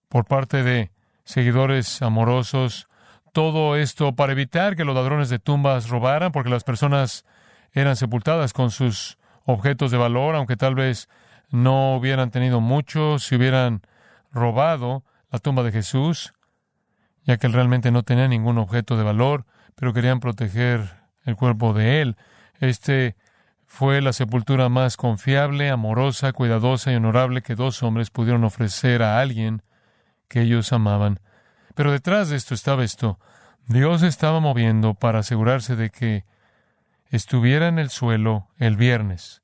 por 0.09 0.25
parte 0.25 0.63
de 0.63 0.93
seguidores 1.25 2.01
amorosos. 2.01 2.87
Todo 3.33 3.75
esto 3.75 4.15
para 4.15 4.31
evitar 4.31 4.77
que 4.77 4.85
los 4.85 4.95
ladrones 4.95 5.29
de 5.29 5.41
tumbas 5.41 5.89
robaran, 5.89 6.31
porque 6.31 6.51
las 6.51 6.63
personas 6.63 7.25
eran 7.73 7.97
sepultadas 7.97 8.53
con 8.53 8.71
sus 8.71 9.19
objetos 9.45 9.91
de 9.91 9.99
valor, 9.99 10.37
aunque 10.37 10.57
tal 10.57 10.77
vez 10.77 11.09
no 11.51 11.97
hubieran 11.97 12.31
tenido 12.31 12.61
mucho, 12.61 13.19
si 13.19 13.35
hubieran 13.35 13.83
robado 14.31 15.03
la 15.33 15.41
tumba 15.41 15.65
de 15.65 15.73
Jesús, 15.73 16.33
ya 17.25 17.39
que 17.39 17.49
él 17.49 17.55
realmente 17.55 17.91
no 17.91 18.05
tenía 18.05 18.29
ningún 18.29 18.57
objeto 18.59 18.97
de 18.97 19.03
valor, 19.03 19.47
pero 19.75 19.93
querían 19.93 20.21
proteger 20.21 20.98
el 21.29 21.37
cuerpo 21.37 21.75
de 21.75 22.01
él. 22.01 22.17
Este 22.59 23.17
fue 23.67 24.01
la 24.01 24.13
sepultura 24.13 24.69
más 24.69 24.97
confiable, 24.97 25.69
amorosa, 25.69 26.33
cuidadosa 26.33 26.91
y 26.91 26.97
honorable 26.97 27.43
que 27.43 27.55
dos 27.55 27.83
hombres 27.83 28.11
pudieron 28.11 28.45
ofrecer 28.45 29.03
a 29.03 29.21
alguien 29.21 29.63
que 30.27 30.41
ellos 30.41 30.73
amaban. 30.73 31.21
Pero 31.75 31.93
detrás 31.93 32.31
de 32.31 32.37
esto 32.37 32.55
estaba 32.55 32.83
esto. 32.83 33.19
Dios 33.67 34.03
estaba 34.03 34.41
moviendo 34.41 34.95
para 34.95 35.19
asegurarse 35.19 35.77
de 35.77 35.91
que 35.91 36.25
estuviera 37.11 37.69
en 37.69 37.79
el 37.79 37.91
suelo 37.91 38.49
el 38.57 38.77
viernes, 38.77 39.43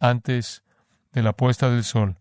antes 0.00 0.64
de 1.12 1.22
la 1.22 1.34
puesta 1.34 1.68
del 1.68 1.84
sol, 1.84 2.16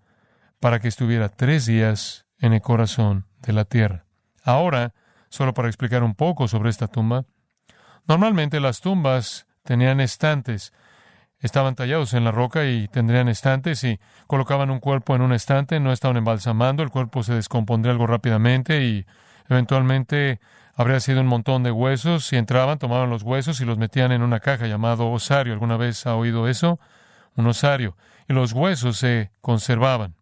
para 0.60 0.80
que 0.80 0.90
estuviera 0.90 1.30
tres 1.30 1.66
días 1.66 2.26
en 2.40 2.52
el 2.52 2.62
corazón 2.62 3.28
de 3.42 3.54
la 3.54 3.64
tierra. 3.64 4.06
Ahora, 4.44 4.94
solo 5.30 5.54
para 5.54 5.70
explicar 5.70 6.04
un 6.04 6.16
poco 6.16 6.50
sobre 6.50 6.70
esta 6.70 6.88
tumba, 6.88 7.26
normalmente 8.08 8.60
las 8.60 8.82
tumbas 8.82 9.48
tenían 9.64 10.00
estantes, 10.00 10.74
estaban 11.40 11.76
tallados 11.76 12.14
en 12.14 12.24
la 12.24 12.32
roca 12.32 12.66
y 12.66 12.88
tendrían 12.88 13.28
estantes 13.28 13.84
y 13.84 14.00
colocaban 14.28 14.70
un 14.70 14.80
cuerpo 14.80 15.16
en 15.16 15.22
un 15.22 15.34
estante, 15.34 15.80
no 15.80 15.92
estaban 15.92 16.18
embalsamando, 16.18 16.84
el 16.84 16.90
cuerpo 16.90 17.24
se 17.24 17.34
descompondría 17.34 17.92
algo 17.92 18.08
rápidamente 18.08 18.84
y 18.84 19.06
eventualmente 19.50 20.40
habría 20.76 21.00
sido 21.00 21.22
un 21.22 21.28
montón 21.28 21.64
de 21.64 21.72
huesos. 21.72 22.26
Si 22.26 22.36
entraban, 22.36 22.80
tomaban 22.80 23.10
los 23.10 23.24
huesos 23.24 23.62
y 23.62 23.66
los 23.66 23.78
metían 23.78 24.12
en 24.12 24.22
una 24.22 24.40
caja 24.40 24.68
llamado 24.68 25.10
osario. 25.10 25.54
¿Alguna 25.54 25.78
vez 25.78 26.06
ha 26.06 26.16
oído 26.16 26.48
eso? 26.48 26.80
Un 27.36 27.48
osario. 27.48 27.96
Y 28.28 28.34
los 28.34 28.54
huesos 28.54 28.98
se 28.98 29.32
conservaban. 29.42 30.16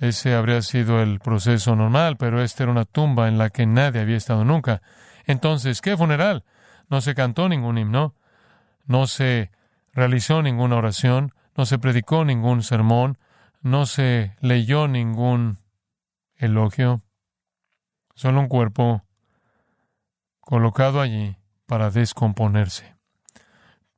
Ese 0.00 0.34
habría 0.34 0.62
sido 0.62 1.02
el 1.02 1.18
proceso 1.18 1.74
normal, 1.74 2.16
pero 2.16 2.40
esta 2.40 2.62
era 2.62 2.72
una 2.72 2.84
tumba 2.84 3.28
en 3.28 3.36
la 3.36 3.50
que 3.50 3.66
nadie 3.66 4.00
había 4.00 4.16
estado 4.16 4.44
nunca. 4.44 4.80
Entonces, 5.28 5.82
¿qué 5.82 5.94
funeral? 5.94 6.42
No 6.88 7.02
se 7.02 7.14
cantó 7.14 7.50
ningún 7.50 7.76
himno, 7.76 8.14
no 8.86 9.06
se 9.06 9.52
realizó 9.92 10.42
ninguna 10.42 10.76
oración, 10.76 11.34
no 11.54 11.66
se 11.66 11.78
predicó 11.78 12.24
ningún 12.24 12.62
sermón, 12.62 13.18
no 13.60 13.84
se 13.84 14.34
leyó 14.40 14.88
ningún 14.88 15.58
elogio, 16.34 17.02
solo 18.14 18.40
un 18.40 18.48
cuerpo 18.48 19.04
colocado 20.40 21.02
allí 21.02 21.36
para 21.66 21.90
descomponerse. 21.90 22.96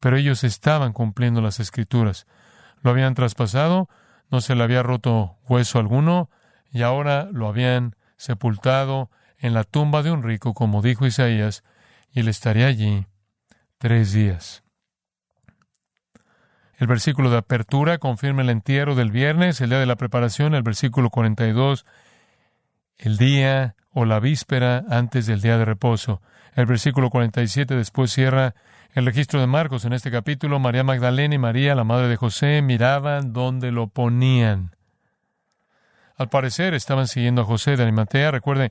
Pero 0.01 0.17
ellos 0.17 0.43
estaban 0.43 0.93
cumpliendo 0.93 1.41
las 1.41 1.61
escrituras. 1.61 2.27
Lo 2.83 2.91
habían 2.91 3.15
traspasado, 3.15 3.89
no 4.31 4.41
se 4.41 4.57
le 4.57 4.65
había 4.65 4.83
roto 4.83 5.39
hueso 5.49 5.79
alguno, 5.79 6.29
y 6.73 6.83
ahora 6.83 7.29
lo 7.31 7.47
habían 7.47 7.95
sepultado 8.17 9.11
en 9.41 9.55
la 9.55 9.65
tumba 9.65 10.03
de 10.03 10.11
un 10.11 10.23
rico, 10.23 10.55
como 10.55 10.83
dijo 10.83 11.07
Isaías, 11.07 11.65
y 12.13 12.21
él 12.21 12.29
estaría 12.29 12.67
allí 12.67 13.07
tres 13.79 14.13
días. 14.13 14.63
El 16.77 16.87
versículo 16.87 17.31
de 17.31 17.39
apertura 17.39 17.99
confirma 17.99 18.43
el 18.43 18.51
entierro 18.51 18.95
del 18.95 19.11
viernes, 19.11 19.61
el 19.61 19.71
día 19.71 19.81
de 19.81 19.87
la 19.87 19.97
preparación, 19.97 20.55
el 20.55 20.63
versículo 20.63 21.11
42, 21.11 21.85
el 22.97 23.17
día 23.17 23.77
o 23.93 24.05
la 24.05 24.21
víspera 24.21 24.85
antes 24.89 25.27
del 25.27 25.41
día 25.41 25.59
de 25.59 25.65
reposo. 25.65 26.23
El 26.55 26.67
versículo 26.67 27.11
47 27.11 27.75
después 27.75 28.13
cierra 28.13 28.55
el 28.95 29.07
registro 29.07 29.41
de 29.41 29.47
Marcos. 29.47 29.85
En 29.85 29.93
este 29.93 30.11
capítulo, 30.11 30.59
María 30.59 30.83
Magdalena 30.83 31.35
y 31.35 31.39
María, 31.39 31.75
la 31.75 31.85
madre 31.85 32.09
de 32.09 32.17
José, 32.17 32.63
miraban 32.63 33.33
dónde 33.33 33.73
lo 33.73 33.89
ponían. 33.89 34.75
Al 36.17 36.29
parecer 36.29 36.75
estaban 36.75 37.09
siguiendo 37.09 37.43
a 37.43 37.45
José 37.45 37.77
de 37.77 37.83
Arimatea. 37.83 38.31
Recuerden, 38.31 38.71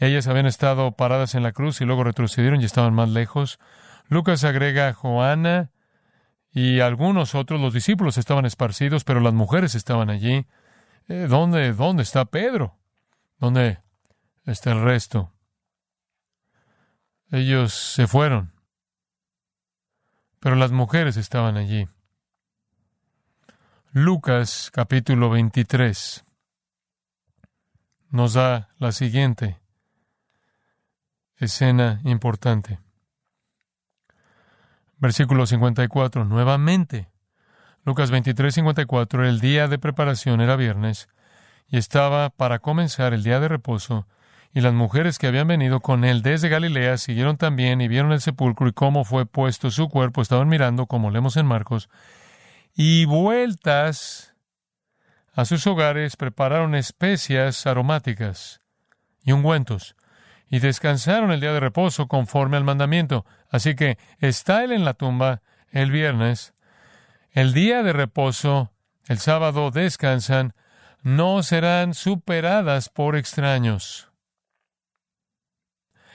ellas 0.00 0.26
habían 0.26 0.46
estado 0.46 0.92
paradas 0.92 1.34
en 1.34 1.42
la 1.42 1.52
cruz 1.52 1.80
y 1.80 1.84
luego 1.84 2.04
retrocedieron 2.04 2.60
y 2.60 2.64
estaban 2.64 2.94
más 2.94 3.08
lejos. 3.08 3.58
Lucas 4.08 4.42
agrega 4.44 4.92
Joana, 4.92 5.70
y 6.52 6.80
algunos 6.80 7.34
otros, 7.34 7.60
los 7.60 7.72
discípulos 7.72 8.18
estaban 8.18 8.44
esparcidos, 8.44 9.04
pero 9.04 9.20
las 9.20 9.34
mujeres 9.34 9.74
estaban 9.74 10.10
allí. 10.10 10.46
Eh, 11.08 11.26
¿Dónde, 11.28 11.72
dónde 11.72 12.02
está 12.02 12.24
Pedro? 12.24 12.76
¿Dónde 13.38 13.78
está 14.44 14.72
el 14.72 14.82
resto? 14.82 15.32
Ellos 17.30 17.72
se 17.72 18.08
fueron, 18.08 18.52
pero 20.40 20.56
las 20.56 20.72
mujeres 20.72 21.16
estaban 21.16 21.56
allí. 21.56 21.86
Lucas 23.92 24.70
capítulo 24.72 25.30
23 25.30 26.24
nos 28.10 28.34
da 28.34 28.70
la 28.78 28.90
siguiente 28.90 29.59
escena 31.40 32.00
importante. 32.04 32.78
Versículo 34.98 35.46
54. 35.46 36.24
Nuevamente. 36.26 37.08
Lucas 37.84 38.10
23, 38.10 38.54
54. 38.54 39.26
El 39.26 39.40
día 39.40 39.66
de 39.66 39.78
preparación 39.78 40.42
era 40.42 40.56
viernes 40.56 41.08
y 41.68 41.78
estaba 41.78 42.28
para 42.30 42.58
comenzar 42.58 43.14
el 43.14 43.22
día 43.22 43.40
de 43.40 43.48
reposo. 43.48 44.06
Y 44.52 44.60
las 44.60 44.74
mujeres 44.74 45.18
que 45.18 45.28
habían 45.28 45.48
venido 45.48 45.80
con 45.80 46.04
él 46.04 46.22
desde 46.22 46.48
Galilea 46.48 46.98
siguieron 46.98 47.36
también 47.36 47.80
y 47.80 47.88
vieron 47.88 48.12
el 48.12 48.20
sepulcro 48.20 48.68
y 48.68 48.72
cómo 48.72 49.04
fue 49.04 49.24
puesto 49.24 49.70
su 49.70 49.88
cuerpo. 49.88 50.20
Estaban 50.20 50.48
mirando, 50.48 50.86
como 50.86 51.10
leemos 51.10 51.36
en 51.36 51.46
Marcos. 51.46 51.88
Y 52.74 53.06
vueltas 53.06 54.34
a 55.32 55.44
sus 55.44 55.66
hogares 55.66 56.16
prepararon 56.16 56.74
especias 56.74 57.66
aromáticas 57.66 58.60
y 59.22 59.32
ungüentos 59.32 59.94
y 60.50 60.58
descansaron 60.58 61.30
el 61.30 61.40
día 61.40 61.52
de 61.52 61.60
reposo 61.60 62.08
conforme 62.08 62.56
al 62.56 62.64
mandamiento. 62.64 63.24
Así 63.48 63.76
que 63.76 63.98
está 64.18 64.64
él 64.64 64.72
en 64.72 64.84
la 64.84 64.94
tumba 64.94 65.42
el 65.70 65.92
viernes. 65.92 66.54
El 67.30 67.54
día 67.54 67.84
de 67.84 67.92
reposo, 67.92 68.72
el 69.06 69.18
sábado 69.18 69.70
descansan, 69.70 70.54
no 71.02 71.44
serán 71.44 71.94
superadas 71.94 72.88
por 72.88 73.16
extraños. 73.16 74.10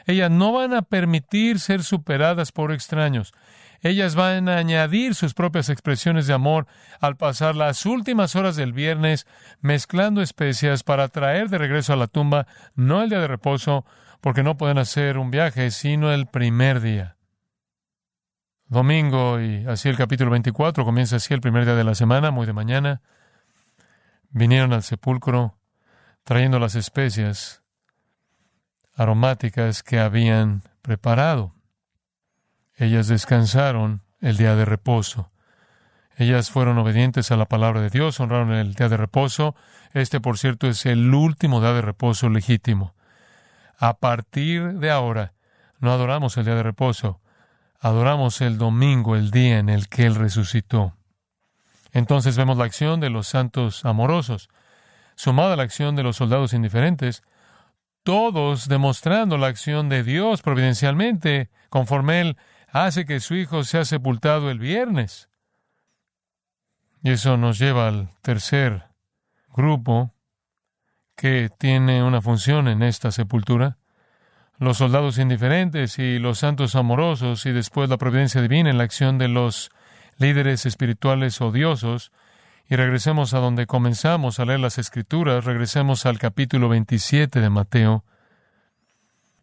Ellas 0.06 0.30
no 0.30 0.52
van 0.52 0.74
a 0.74 0.84
permitir 0.84 1.60
ser 1.60 1.84
superadas 1.84 2.52
por 2.52 2.72
extraños. 2.74 3.34
Ellas 3.82 4.16
van 4.16 4.50
a 4.50 4.58
añadir 4.58 5.16
sus 5.16 5.34
propias 5.34 5.70
expresiones 5.70 6.28
de 6.28 6.34
amor 6.34 6.68
al 7.00 7.18
pasar 7.18 7.56
las 7.56 7.86
últimas 7.86 8.36
horas 8.36 8.56
del 8.56 8.74
viernes 8.74 9.26
mezclando 9.62 10.22
especias 10.22 10.84
para 10.84 11.08
traer 11.08 11.50
de 11.50 11.58
regreso 11.58 11.94
a 11.94 11.96
la 11.96 12.08
tumba 12.08 12.48
no 12.76 13.02
el 13.02 13.10
día 13.10 13.20
de 13.20 13.28
reposo, 13.28 13.86
porque 14.26 14.42
no 14.42 14.58
pueden 14.58 14.80
hacer 14.80 15.20
un 15.20 15.30
viaje 15.30 15.70
sino 15.70 16.12
el 16.12 16.26
primer 16.26 16.82
día. 16.82 17.16
Domingo 18.66 19.40
y 19.40 19.68
así 19.68 19.88
el 19.88 19.98
capítulo 19.98 20.32
24 20.32 20.84
comienza 20.84 21.18
así 21.18 21.36
el 21.36 21.42
primer 21.42 21.64
día 21.64 21.76
de 21.76 21.84
la 21.84 21.94
semana, 21.94 22.32
muy 22.32 22.48
de 22.48 22.54
mañana. 22.54 23.04
Vinieron 24.32 24.74
al 24.74 24.82
sepulcro 24.82 25.60
trayendo 26.24 26.58
las 26.58 26.74
especias 26.74 27.62
aromáticas 28.96 29.84
que 29.84 30.00
habían 30.00 30.64
preparado. 30.82 31.54
Ellas 32.78 33.08
descansaron 33.08 34.02
el 34.22 34.38
día 34.38 34.56
de 34.56 34.66
reposo. 34.66 35.32
Ellas 36.18 36.50
fueron 36.50 36.80
obedientes 36.80 37.30
a 37.30 37.38
la 37.38 37.46
palabra 37.46 37.80
de 37.80 37.92
Dios, 37.92 38.20
honraron 38.20 38.54
el 38.54 38.74
día 38.74 38.90
de 38.90 38.98
reposo. 38.98 39.56
Este, 39.94 40.20
por 40.20 40.40
cierto, 40.40 40.66
es 40.66 40.88
el 40.88 41.14
último 41.14 41.62
día 41.62 41.74
de 41.74 41.82
reposo 41.82 42.28
legítimo. 42.28 42.95
A 43.78 43.98
partir 43.98 44.74
de 44.80 44.92
ahora, 44.92 45.34
no 45.80 45.92
adoramos 45.92 46.38
el 46.38 46.46
día 46.46 46.56
de 46.56 46.64
reposo, 46.64 47.20
adoramos 47.80 48.42
el 48.42 48.58
domingo, 48.58 49.16
el 49.16 49.32
día 49.32 49.60
en 49.60 49.70
el 49.70 49.90
que 49.90 50.06
Él 50.06 50.16
resucitó. 50.16 50.96
Entonces 51.92 52.36
vemos 52.38 52.58
la 52.58 52.66
acción 52.66 53.00
de 53.00 53.10
los 53.10 53.28
santos 53.28 53.86
amorosos, 53.86 54.50
sumada 55.16 55.54
a 55.54 55.56
la 55.58 55.64
acción 55.64 55.96
de 55.96 56.04
los 56.04 56.18
soldados 56.18 56.54
indiferentes, 56.54 57.24
todos 58.04 58.68
demostrando 58.68 59.38
la 59.38 59.48
acción 59.48 59.90
de 59.90 60.04
Dios 60.04 60.42
providencialmente, 60.42 61.50
conforme 61.70 62.22
Él 62.22 62.38
hace 62.70 63.06
que 63.06 63.20
su 63.20 63.36
Hijo 63.36 63.64
sea 63.64 63.86
sepultado 63.86 64.50
el 64.50 64.60
viernes. 64.60 65.30
Y 67.04 67.12
eso 67.12 67.38
nos 67.38 67.60
lleva 67.60 67.88
al 67.88 68.10
tercer 68.22 68.86
grupo 69.54 70.15
que 71.16 71.50
tiene 71.58 72.04
una 72.04 72.22
función 72.22 72.68
en 72.68 72.84
esta 72.84 73.12
sepultura. 73.12 73.78
Los 74.58 74.78
soldados 74.78 75.18
indiferentes 75.18 76.00
y 76.00 76.20
los 76.20 76.40
santos 76.40 76.76
amorosos 76.76 77.46
y 77.46 77.52
después 77.52 77.90
la 77.90 77.98
providencia 77.98 78.42
divina 78.42 78.70
en 78.70 78.78
la 78.78 78.84
acción 78.84 79.18
de 79.18 79.28
los 79.28 79.70
líderes 80.18 80.66
espirituales 80.66 81.42
odiosos. 81.42 82.12
Y 82.68 82.76
regresemos 82.76 83.34
a 83.34 83.40
donde 83.40 83.68
comenzamos 83.68 84.40
a 84.40 84.46
leer 84.46 84.60
las 84.60 84.78
escrituras, 84.78 85.46
regresemos 85.46 86.06
al 86.06 86.18
capítulo 86.18 86.68
27 86.70 87.40
de 87.40 87.50
Mateo 87.50 88.04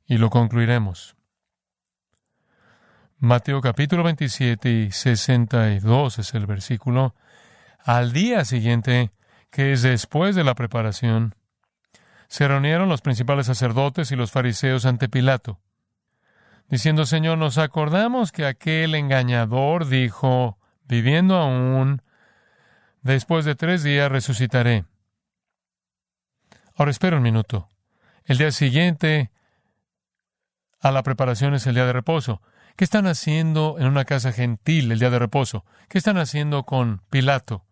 y 0.06 0.18
lo 0.18 0.28
concluiremos. 0.28 1.14
Mateo 3.18 3.60
capítulo 3.60 4.02
27 4.02 4.68
y 4.68 4.90
62 4.90 6.18
es 6.18 6.34
el 6.34 6.46
versículo. 6.46 7.14
Al 7.78 8.12
día 8.12 8.44
siguiente, 8.44 9.12
que 9.50 9.72
es 9.72 9.82
después 9.82 10.34
de 10.34 10.42
la 10.42 10.56
preparación, 10.56 11.36
se 12.32 12.48
reunieron 12.48 12.88
los 12.88 13.02
principales 13.02 13.44
sacerdotes 13.44 14.10
y 14.10 14.16
los 14.16 14.30
fariseos 14.30 14.86
ante 14.86 15.10
Pilato, 15.10 15.60
diciendo, 16.70 17.04
Señor, 17.04 17.36
nos 17.36 17.58
acordamos 17.58 18.32
que 18.32 18.46
aquel 18.46 18.94
engañador 18.94 19.86
dijo, 19.86 20.56
viviendo 20.88 21.36
aún, 21.36 22.00
después 23.02 23.44
de 23.44 23.54
tres 23.54 23.82
días 23.82 24.10
resucitaré. 24.10 24.86
Ahora 26.74 26.90
espera 26.90 27.18
un 27.18 27.22
minuto. 27.22 27.68
El 28.24 28.38
día 28.38 28.50
siguiente 28.50 29.30
a 30.80 30.90
la 30.90 31.02
preparación 31.02 31.52
es 31.52 31.66
el 31.66 31.74
día 31.74 31.84
de 31.84 31.92
reposo. 31.92 32.40
¿Qué 32.76 32.84
están 32.84 33.06
haciendo 33.06 33.76
en 33.78 33.88
una 33.88 34.06
casa 34.06 34.32
gentil 34.32 34.90
el 34.90 35.00
día 35.00 35.10
de 35.10 35.18
reposo? 35.18 35.66
¿Qué 35.90 35.98
están 35.98 36.16
haciendo 36.16 36.62
con 36.62 37.02
Pilato? 37.10 37.66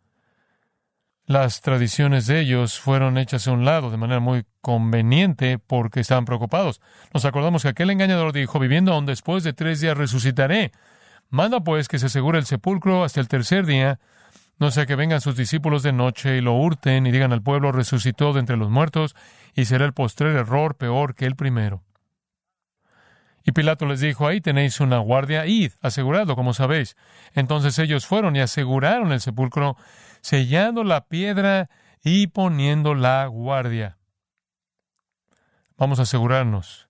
Las 1.31 1.61
tradiciones 1.61 2.27
de 2.27 2.41
ellos 2.41 2.81
fueron 2.81 3.17
hechas 3.17 3.47
a 3.47 3.53
un 3.53 3.65
lado 3.65 3.93
de 3.93 3.97
manera 3.97 4.19
muy 4.19 4.45
conveniente 4.61 5.61
porque 5.61 6.01
estaban 6.01 6.25
preocupados. 6.25 6.81
Nos 7.15 7.25
acordamos 7.25 7.63
que 7.63 7.69
aquel 7.69 7.91
engañador 7.91 8.33
dijo, 8.33 8.59
viviendo 8.59 8.93
aún 8.93 9.07
después 9.07 9.45
de 9.45 9.53
tres 9.53 9.81
días 9.81 9.97
resucitaré. 9.97 10.73
Manda 11.29 11.61
pues 11.61 11.87
que 11.87 12.01
se 12.01 12.07
asegure 12.07 12.41
el 12.41 12.47
sepulcro 12.47 13.05
hasta 13.05 13.21
el 13.21 13.29
tercer 13.29 13.65
día, 13.65 14.01
no 14.59 14.73
sea 14.73 14.87
que 14.87 14.97
vengan 14.97 15.21
sus 15.21 15.37
discípulos 15.37 15.85
de 15.85 15.93
noche 15.93 16.37
y 16.37 16.41
lo 16.41 16.55
hurten 16.55 17.07
y 17.07 17.13
digan 17.13 17.33
al 17.33 17.43
pueblo 17.43 17.71
resucitó 17.71 18.33
de 18.33 18.41
entre 18.41 18.57
los 18.57 18.69
muertos 18.69 19.15
y 19.55 19.67
será 19.67 19.85
el 19.85 19.93
postrer 19.93 20.35
error 20.35 20.75
peor 20.79 21.15
que 21.15 21.27
el 21.27 21.37
primero. 21.37 21.85
Y 23.45 23.53
Pilato 23.53 23.87
les 23.87 24.01
dijo, 24.01 24.27
ahí 24.27 24.41
tenéis 24.41 24.81
una 24.81 24.99
guardia, 24.99 25.47
id, 25.47 25.73
asegurado, 25.81 26.35
como 26.35 26.55
sabéis. 26.55 26.97
Entonces 27.35 27.79
ellos 27.79 28.05
fueron 28.05 28.35
y 28.35 28.41
aseguraron 28.41 29.13
el 29.13 29.21
sepulcro, 29.21 29.77
sellando 30.21 30.85
la 30.85 31.07
piedra 31.07 31.69
y 32.03 32.29
poniendo 32.29 32.95
la 32.95 33.27
guardia. 33.27 33.99
Vamos 35.77 35.99
a 35.99 36.03
asegurarnos 36.03 36.89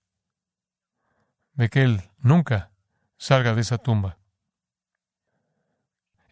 de 1.54 1.68
que 1.68 1.82
Él 1.82 2.02
nunca 2.18 2.70
salga 3.16 3.54
de 3.54 3.60
esa 3.60 3.78
tumba. 3.78 4.18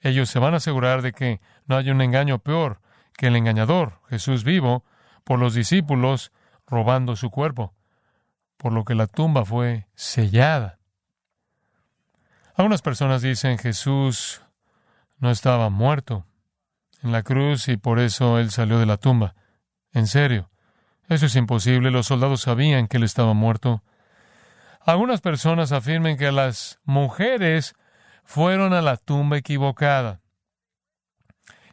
Ellos 0.01 0.29
se 0.29 0.39
van 0.39 0.55
a 0.55 0.59
asegurar 0.59 1.03
de 1.03 1.13
que 1.13 1.41
no 1.67 1.77
haya 1.77 1.93
un 1.93 2.03
engaño 2.03 2.39
peor 2.39 2.81
que 3.15 3.27
el 3.27 3.37
engañador, 3.37 4.01
Jesús 4.09 4.45
vivo, 4.45 4.85
por 5.25 5.39
los 5.39 5.55
discípulos 5.55 6.33
robando 6.67 7.17
su 7.17 7.31
cuerpo 7.31 7.75
por 8.59 8.73
lo 8.73 8.85
que 8.85 8.95
la 8.95 9.07
tumba 9.07 9.47
fue 9.47 9.87
sellada. 9.95 10.79
Algunas 12.55 12.83
personas 12.83 13.23
dicen 13.23 13.57
Jesús 13.57 14.43
no 15.19 15.31
estaba 15.31 15.71
muerto 15.71 16.27
en 17.03 17.13
la 17.13 17.23
cruz 17.23 17.69
y 17.69 17.77
por 17.77 17.99
eso 17.99 18.39
él 18.39 18.51
salió 18.51 18.79
de 18.79 18.87
la 18.87 18.97
tumba. 18.97 19.35
En 19.93 20.07
serio, 20.07 20.51
eso 21.09 21.27
es 21.27 21.37
imposible. 21.37 21.91
Los 21.91 22.07
soldados 22.07 22.43
sabían 22.43 22.89
que 22.89 22.97
él 22.97 23.05
estaba 23.05 23.35
muerto. 23.35 23.83
Algunas 24.81 25.21
personas 25.21 25.73
afirman 25.73 26.17
que 26.17 26.33
las 26.33 26.79
mujeres 26.85 27.75
fueron 28.25 28.73
a 28.73 28.83
la 28.83 28.97
tumba 28.97 29.39
equivocada 29.39 30.21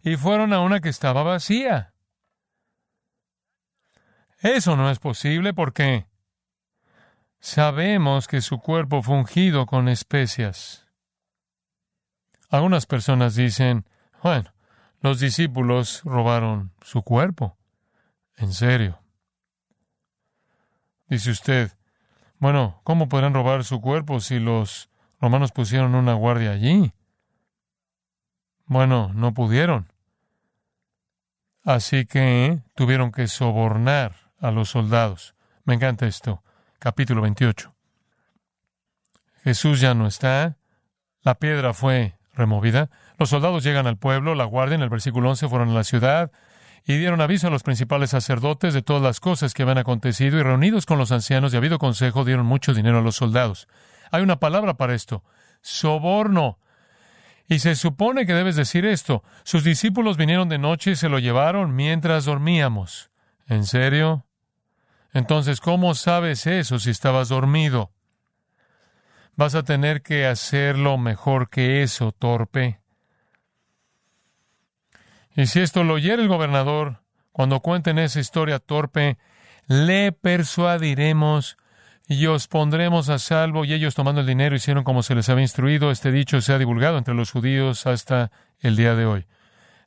y 0.01 0.15
fueron 0.17 0.53
a 0.53 0.59
una 0.61 0.79
que 0.79 0.89
estaba 0.89 1.23
vacía. 1.23 1.93
Eso 4.39 4.75
no 4.75 4.89
es 4.89 4.99
posible 4.99 5.53
porque 5.53 6.05
Sabemos 7.45 8.27
que 8.27 8.41
su 8.41 8.57
cuerpo 8.57 9.03
fue 9.03 9.17
ungido 9.17 9.67
con 9.67 9.87
especias. 9.87 10.87
Algunas 12.49 12.87
personas 12.87 13.35
dicen, 13.35 13.85
bueno, 14.23 14.51
los 15.05 15.19
discípulos 15.19 16.01
robaron 16.03 16.71
su 16.81 17.03
cuerpo. 17.03 17.55
En 18.37 18.51
serio. 18.51 18.99
Dice 21.07 21.29
usted, 21.29 21.71
bueno, 22.39 22.81
¿cómo 22.83 23.07
podrán 23.07 23.35
robar 23.35 23.63
su 23.65 23.81
cuerpo 23.81 24.19
si 24.19 24.39
los 24.39 24.89
romanos 25.21 25.51
pusieron 25.51 25.93
una 25.93 26.15
guardia 26.15 26.53
allí? 26.53 26.91
Bueno, 28.65 29.11
no 29.13 29.35
pudieron. 29.35 29.93
Así 31.63 32.07
que 32.07 32.63
tuvieron 32.73 33.11
que 33.11 33.27
sobornar 33.27 34.31
a 34.39 34.49
los 34.49 34.69
soldados. 34.69 35.35
Me 35.65 35.75
encanta 35.75 36.07
esto 36.07 36.43
capítulo 36.79 37.21
28. 37.21 37.75
Jesús 39.43 39.79
ya 39.79 39.93
no 39.93 40.07
está, 40.07 40.57
la 41.21 41.35
piedra 41.35 41.75
fue 41.75 42.17
removida, 42.33 42.89
los 43.17 43.29
soldados 43.29 43.63
llegan 43.63 43.87
al 43.87 43.97
pueblo, 43.97 44.35
la 44.35 44.45
guardia 44.45 44.75
en 44.75 44.81
el 44.81 44.89
versículo 44.89 45.29
11 45.29 45.47
fueron 45.47 45.69
a 45.69 45.73
la 45.73 45.83
ciudad 45.83 46.31
y 46.85 46.97
dieron 46.97 47.21
aviso 47.21 47.47
a 47.47 47.49
los 47.49 47.63
principales 47.63 48.11
sacerdotes 48.11 48.73
de 48.73 48.81
todas 48.81 49.01
las 49.01 49.19
cosas 49.19 49.53
que 49.53 49.63
habían 49.63 49.79
acontecido 49.79 50.37
y 50.37 50.43
reunidos 50.43 50.85
con 50.85 50.99
los 50.99 51.11
ancianos 51.11 51.53
y 51.53 51.57
habido 51.57 51.79
consejo 51.79 52.25
dieron 52.25 52.45
mucho 52.45 52.73
dinero 52.73 52.99
a 52.99 53.01
los 53.01 53.15
soldados. 53.15 53.67
Hay 54.11 54.21
una 54.21 54.39
palabra 54.39 54.75
para 54.75 54.93
esto, 54.93 55.23
soborno. 55.61 56.59
Y 57.47 57.59
se 57.59 57.75
supone 57.75 58.25
que 58.25 58.33
debes 58.33 58.55
decir 58.55 58.85
esto. 58.85 59.23
Sus 59.43 59.63
discípulos 59.63 60.17
vinieron 60.17 60.49
de 60.49 60.57
noche 60.57 60.91
y 60.91 60.95
se 60.95 61.09
lo 61.09 61.19
llevaron 61.19 61.75
mientras 61.75 62.25
dormíamos. 62.25 63.11
¿En 63.47 63.65
serio? 63.65 64.25
Entonces, 65.13 65.61
¿cómo 65.61 65.95
sabes 65.95 66.45
eso 66.47 66.79
si 66.79 66.89
estabas 66.89 67.29
dormido? 67.29 67.91
Vas 69.35 69.55
a 69.55 69.63
tener 69.63 70.01
que 70.01 70.25
hacerlo 70.25 70.97
mejor 70.97 71.49
que 71.49 71.83
eso, 71.83 72.11
torpe. 72.11 72.79
Y 75.35 75.47
si 75.47 75.59
esto 75.59 75.83
lo 75.83 75.95
oyera 75.95 76.21
el 76.21 76.27
gobernador, 76.27 77.01
cuando 77.31 77.59
cuenten 77.59 77.99
esa 77.99 78.19
historia 78.19 78.59
torpe, 78.59 79.17
le 79.67 80.11
persuadiremos 80.11 81.57
y 82.07 82.27
os 82.27 82.47
pondremos 82.47 83.09
a 83.09 83.19
salvo. 83.19 83.65
Y 83.65 83.73
ellos 83.73 83.95
tomando 83.95 84.21
el 84.21 84.27
dinero 84.27 84.55
hicieron 84.55 84.83
como 84.83 85.03
se 85.03 85.15
les 85.15 85.27
había 85.27 85.43
instruido. 85.43 85.91
Este 85.91 86.11
dicho 86.11 86.39
se 86.39 86.53
ha 86.53 86.57
divulgado 86.57 86.97
entre 86.97 87.13
los 87.13 87.31
judíos 87.31 87.85
hasta 87.87 88.31
el 88.59 88.75
día 88.75 88.95
de 88.95 89.05
hoy. 89.05 89.27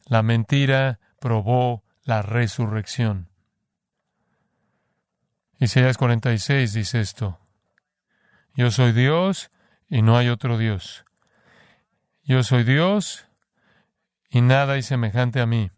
La 0.06 0.22
mentira 0.22 0.98
probó 1.20 1.84
la 2.04 2.22
resurrección. 2.22 3.28
Isaías 5.58 5.96
46 5.96 6.72
dice 6.72 7.00
esto. 7.00 7.38
Yo 8.54 8.70
soy 8.70 8.92
Dios 8.92 9.50
y 9.88 10.02
no 10.02 10.16
hay 10.16 10.28
otro 10.28 10.58
Dios. 10.58 11.04
Yo 12.24 12.42
soy 12.42 12.64
Dios 12.64 13.27
y 14.28 14.40
nada 14.40 14.74
hay 14.74 14.82
semejante 14.82 15.40
a 15.40 15.46
mí, 15.46 15.70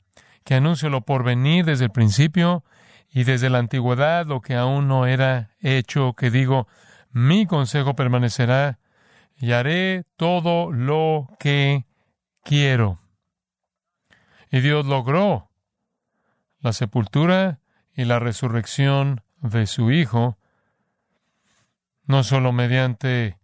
que 0.45 0.55
anuncio 0.55 0.91
lo 0.91 1.03
por 1.03 1.25
venir 1.25 1.65
desde 1.65 1.85
el 1.85 1.91
principio 1.91 2.65
y 3.13 3.25
desde 3.25 3.51
la 3.51 3.59
antigüedad 3.59 4.27
lo 4.27 4.41
que 4.41 4.55
aún 4.55 4.89
no 4.89 5.07
era 5.07 5.51
hecho, 5.61 6.15
que 6.15 6.31
digo, 6.31 6.69
mi 7.11 7.47
consejo 7.47 7.95
permanecerá 7.95 8.79
y 9.37 9.53
haré 9.53 10.05
todo 10.17 10.71
lo 10.71 11.29
que 11.39 11.87
quiero. 12.45 13.01
Y 14.51 14.61
Dios 14.61 14.87
logró 14.87 15.51
la 16.61 16.73
sepultura 16.73 17.61
y 17.95 18.05
la 18.05 18.19
resurrección 18.19 19.23
de 19.41 19.67
su 19.67 19.91
Hijo, 19.91 20.39
no 22.05 22.23
sólo 22.25 22.53
mediante 22.53 23.39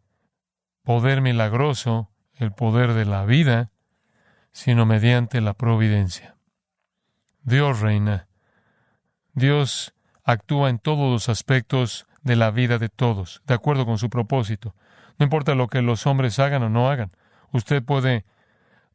poder 0.83 1.21
milagroso, 1.21 2.11
el 2.35 2.53
poder 2.53 2.93
de 2.93 3.07
la 3.07 3.25
vida, 3.25 3.71
sino 4.57 4.87
mediante 4.87 5.43
la 5.43 5.53
providencia. 5.53 6.35
Dios 7.43 7.81
reina. 7.81 8.27
Dios 9.35 9.93
actúa 10.25 10.71
en 10.71 10.79
todos 10.79 11.13
los 11.13 11.29
aspectos 11.29 12.07
de 12.23 12.37
la 12.37 12.51
vida 12.51 12.79
de 12.79 12.89
todos, 12.89 13.43
de 13.47 13.53
acuerdo 13.53 13.85
con 13.85 13.99
su 13.99 14.09
propósito. 14.09 14.75
No 15.19 15.25
importa 15.25 15.55
lo 15.55 15.69
que 15.69 15.83
los 15.83 16.07
hombres 16.07 16.39
hagan 16.39 16.63
o 16.63 16.71
no 16.71 16.89
hagan. 16.89 17.13
Usted 17.53 17.83
puede 17.83 18.25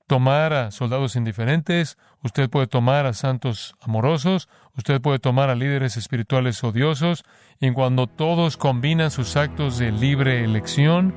tomar 0.08 0.52
a 0.54 0.72
soldados 0.72 1.16
indiferentes, 1.16 2.00
usted 2.24 2.50
puede 2.50 2.66
tomar 2.66 3.06
a 3.06 3.14
santos 3.14 3.76
amorosos, 3.82 4.50
usted 4.76 5.00
puede 5.00 5.20
tomar 5.20 5.52
a 5.52 5.56
líderes 5.56 5.96
espirituales 5.96 6.64
odiosos, 6.64 7.24
y 7.60 7.70
cuando 7.72 8.08
todos 8.08 8.58
combinan 8.58 9.12
sus 9.12 9.36
actos 9.36 9.78
de 9.78 9.92
libre 9.92 10.44
elección, 10.44 11.14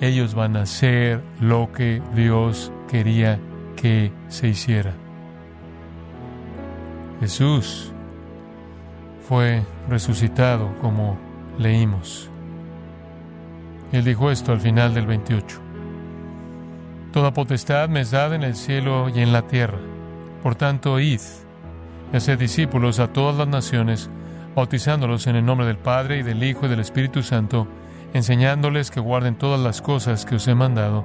ellos 0.00 0.34
van 0.34 0.56
a 0.56 0.62
hacer 0.62 1.20
lo 1.40 1.72
que 1.72 2.00
Dios 2.14 2.70
quería 2.88 3.40
que 3.80 4.12
se 4.28 4.48
hiciera. 4.48 4.92
Jesús 7.20 7.92
fue 9.26 9.62
resucitado 9.88 10.74
como 10.80 11.18
leímos. 11.58 12.28
Él 13.92 14.04
dijo 14.04 14.30
esto 14.30 14.52
al 14.52 14.60
final 14.60 14.92
del 14.94 15.06
28. 15.06 15.58
Toda 17.12 17.32
potestad 17.32 17.88
me 17.88 18.00
es 18.00 18.10
dada 18.10 18.36
en 18.36 18.42
el 18.42 18.54
cielo 18.54 19.08
y 19.08 19.20
en 19.20 19.32
la 19.32 19.42
tierra. 19.42 19.78
Por 20.42 20.54
tanto, 20.54 21.00
id 21.00 21.20
y 22.12 22.16
haced 22.16 22.38
discípulos 22.38 22.98
a 22.98 23.12
todas 23.12 23.36
las 23.36 23.48
naciones, 23.48 24.10
bautizándolos 24.54 25.26
en 25.26 25.36
el 25.36 25.44
nombre 25.44 25.66
del 25.66 25.78
Padre 25.78 26.18
y 26.18 26.22
del 26.22 26.42
Hijo 26.42 26.66
y 26.66 26.68
del 26.68 26.80
Espíritu 26.80 27.22
Santo, 27.22 27.66
enseñándoles 28.12 28.90
que 28.90 29.00
guarden 29.00 29.36
todas 29.36 29.60
las 29.60 29.80
cosas 29.82 30.24
que 30.24 30.36
os 30.36 30.46
he 30.48 30.54
mandado, 30.54 31.04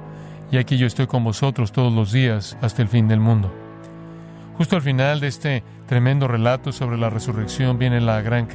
y 0.51 0.57
aquí 0.57 0.77
yo 0.77 0.87
estoy 0.87 1.07
con 1.07 1.23
vosotros 1.23 1.71
todos 1.71 1.93
los 1.93 2.11
días 2.11 2.57
hasta 2.61 2.81
el 2.81 2.87
fin 2.87 3.07
del 3.07 3.19
mundo. 3.19 3.51
Justo 4.57 4.75
al 4.75 4.81
final 4.81 5.19
de 5.19 5.27
este 5.27 5.63
tremendo 5.85 6.27
relato 6.27 6.71
sobre 6.71 6.97
la 6.97 7.09
resurrección 7.09 7.77
viene 7.77 7.99
la 7.99 8.21
gran 8.21 8.47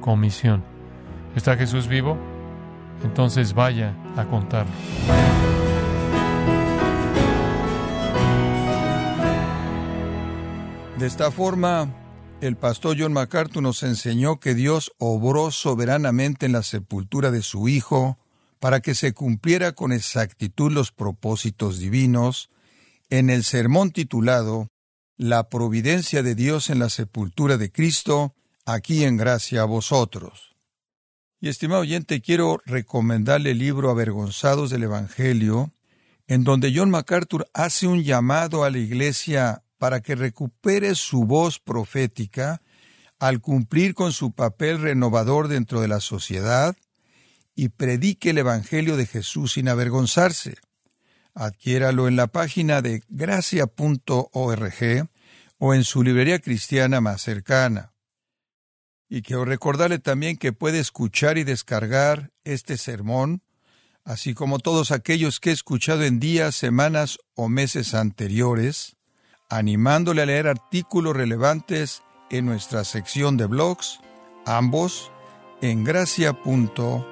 comisión. 0.00 0.62
¿Está 1.34 1.56
Jesús 1.56 1.88
vivo? 1.88 2.16
Entonces 3.02 3.54
vaya 3.54 3.94
a 4.16 4.24
contarlo. 4.24 4.72
De 10.98 11.06
esta 11.08 11.32
forma, 11.32 11.88
el 12.40 12.56
pastor 12.56 12.96
John 12.96 13.12
MacArthur 13.12 13.62
nos 13.62 13.82
enseñó 13.82 14.38
que 14.38 14.54
Dios 14.54 14.92
obró 14.98 15.50
soberanamente 15.50 16.46
en 16.46 16.52
la 16.52 16.62
sepultura 16.62 17.32
de 17.32 17.42
su 17.42 17.68
Hijo 17.68 18.16
para 18.62 18.78
que 18.78 18.94
se 18.94 19.12
cumpliera 19.12 19.72
con 19.72 19.90
exactitud 19.90 20.70
los 20.70 20.92
propósitos 20.92 21.80
divinos 21.80 22.48
en 23.10 23.28
el 23.28 23.42
sermón 23.42 23.90
titulado 23.90 24.68
La 25.16 25.48
providencia 25.48 26.22
de 26.22 26.36
Dios 26.36 26.70
en 26.70 26.78
la 26.78 26.88
sepultura 26.88 27.56
de 27.56 27.72
Cristo, 27.72 28.36
aquí 28.64 29.02
en 29.02 29.16
gracia 29.16 29.62
a 29.62 29.64
vosotros. 29.64 30.54
Y 31.40 31.48
estimado 31.48 31.80
oyente, 31.80 32.20
quiero 32.20 32.60
recomendarle 32.64 33.50
el 33.50 33.58
libro 33.58 33.90
Avergonzados 33.90 34.70
del 34.70 34.84
Evangelio, 34.84 35.72
en 36.28 36.44
donde 36.44 36.72
John 36.72 36.90
MacArthur 36.90 37.48
hace 37.54 37.88
un 37.88 38.04
llamado 38.04 38.62
a 38.62 38.70
la 38.70 38.78
iglesia 38.78 39.64
para 39.76 40.02
que 40.02 40.14
recupere 40.14 40.94
su 40.94 41.24
voz 41.24 41.58
profética 41.58 42.62
al 43.18 43.40
cumplir 43.40 43.94
con 43.94 44.12
su 44.12 44.30
papel 44.30 44.80
renovador 44.80 45.48
dentro 45.48 45.80
de 45.80 45.88
la 45.88 45.98
sociedad 45.98 46.76
y 47.54 47.68
predique 47.68 48.30
el 48.30 48.38
Evangelio 48.38 48.96
de 48.96 49.06
Jesús 49.06 49.52
sin 49.52 49.68
avergonzarse. 49.68 50.56
Adquiéralo 51.34 52.08
en 52.08 52.16
la 52.16 52.26
página 52.26 52.82
de 52.82 53.02
gracia.org 53.08 55.08
o 55.58 55.74
en 55.74 55.84
su 55.84 56.02
librería 56.02 56.38
cristiana 56.40 57.00
más 57.00 57.22
cercana. 57.22 57.92
Y 59.08 59.22
quiero 59.22 59.44
recordarle 59.44 59.98
también 59.98 60.36
que 60.36 60.52
puede 60.52 60.78
escuchar 60.78 61.38
y 61.38 61.44
descargar 61.44 62.30
este 62.44 62.78
sermón, 62.78 63.42
así 64.04 64.34
como 64.34 64.58
todos 64.58 64.90
aquellos 64.90 65.38
que 65.38 65.50
he 65.50 65.52
escuchado 65.52 66.02
en 66.02 66.18
días, 66.18 66.56
semanas 66.56 67.18
o 67.34 67.48
meses 67.48 67.94
anteriores, 67.94 68.96
animándole 69.50 70.22
a 70.22 70.26
leer 70.26 70.48
artículos 70.48 71.14
relevantes 71.14 72.02
en 72.30 72.46
nuestra 72.46 72.84
sección 72.84 73.36
de 73.36 73.46
blogs, 73.46 74.00
ambos 74.46 75.12
en 75.60 75.84
gracia.org. 75.84 77.11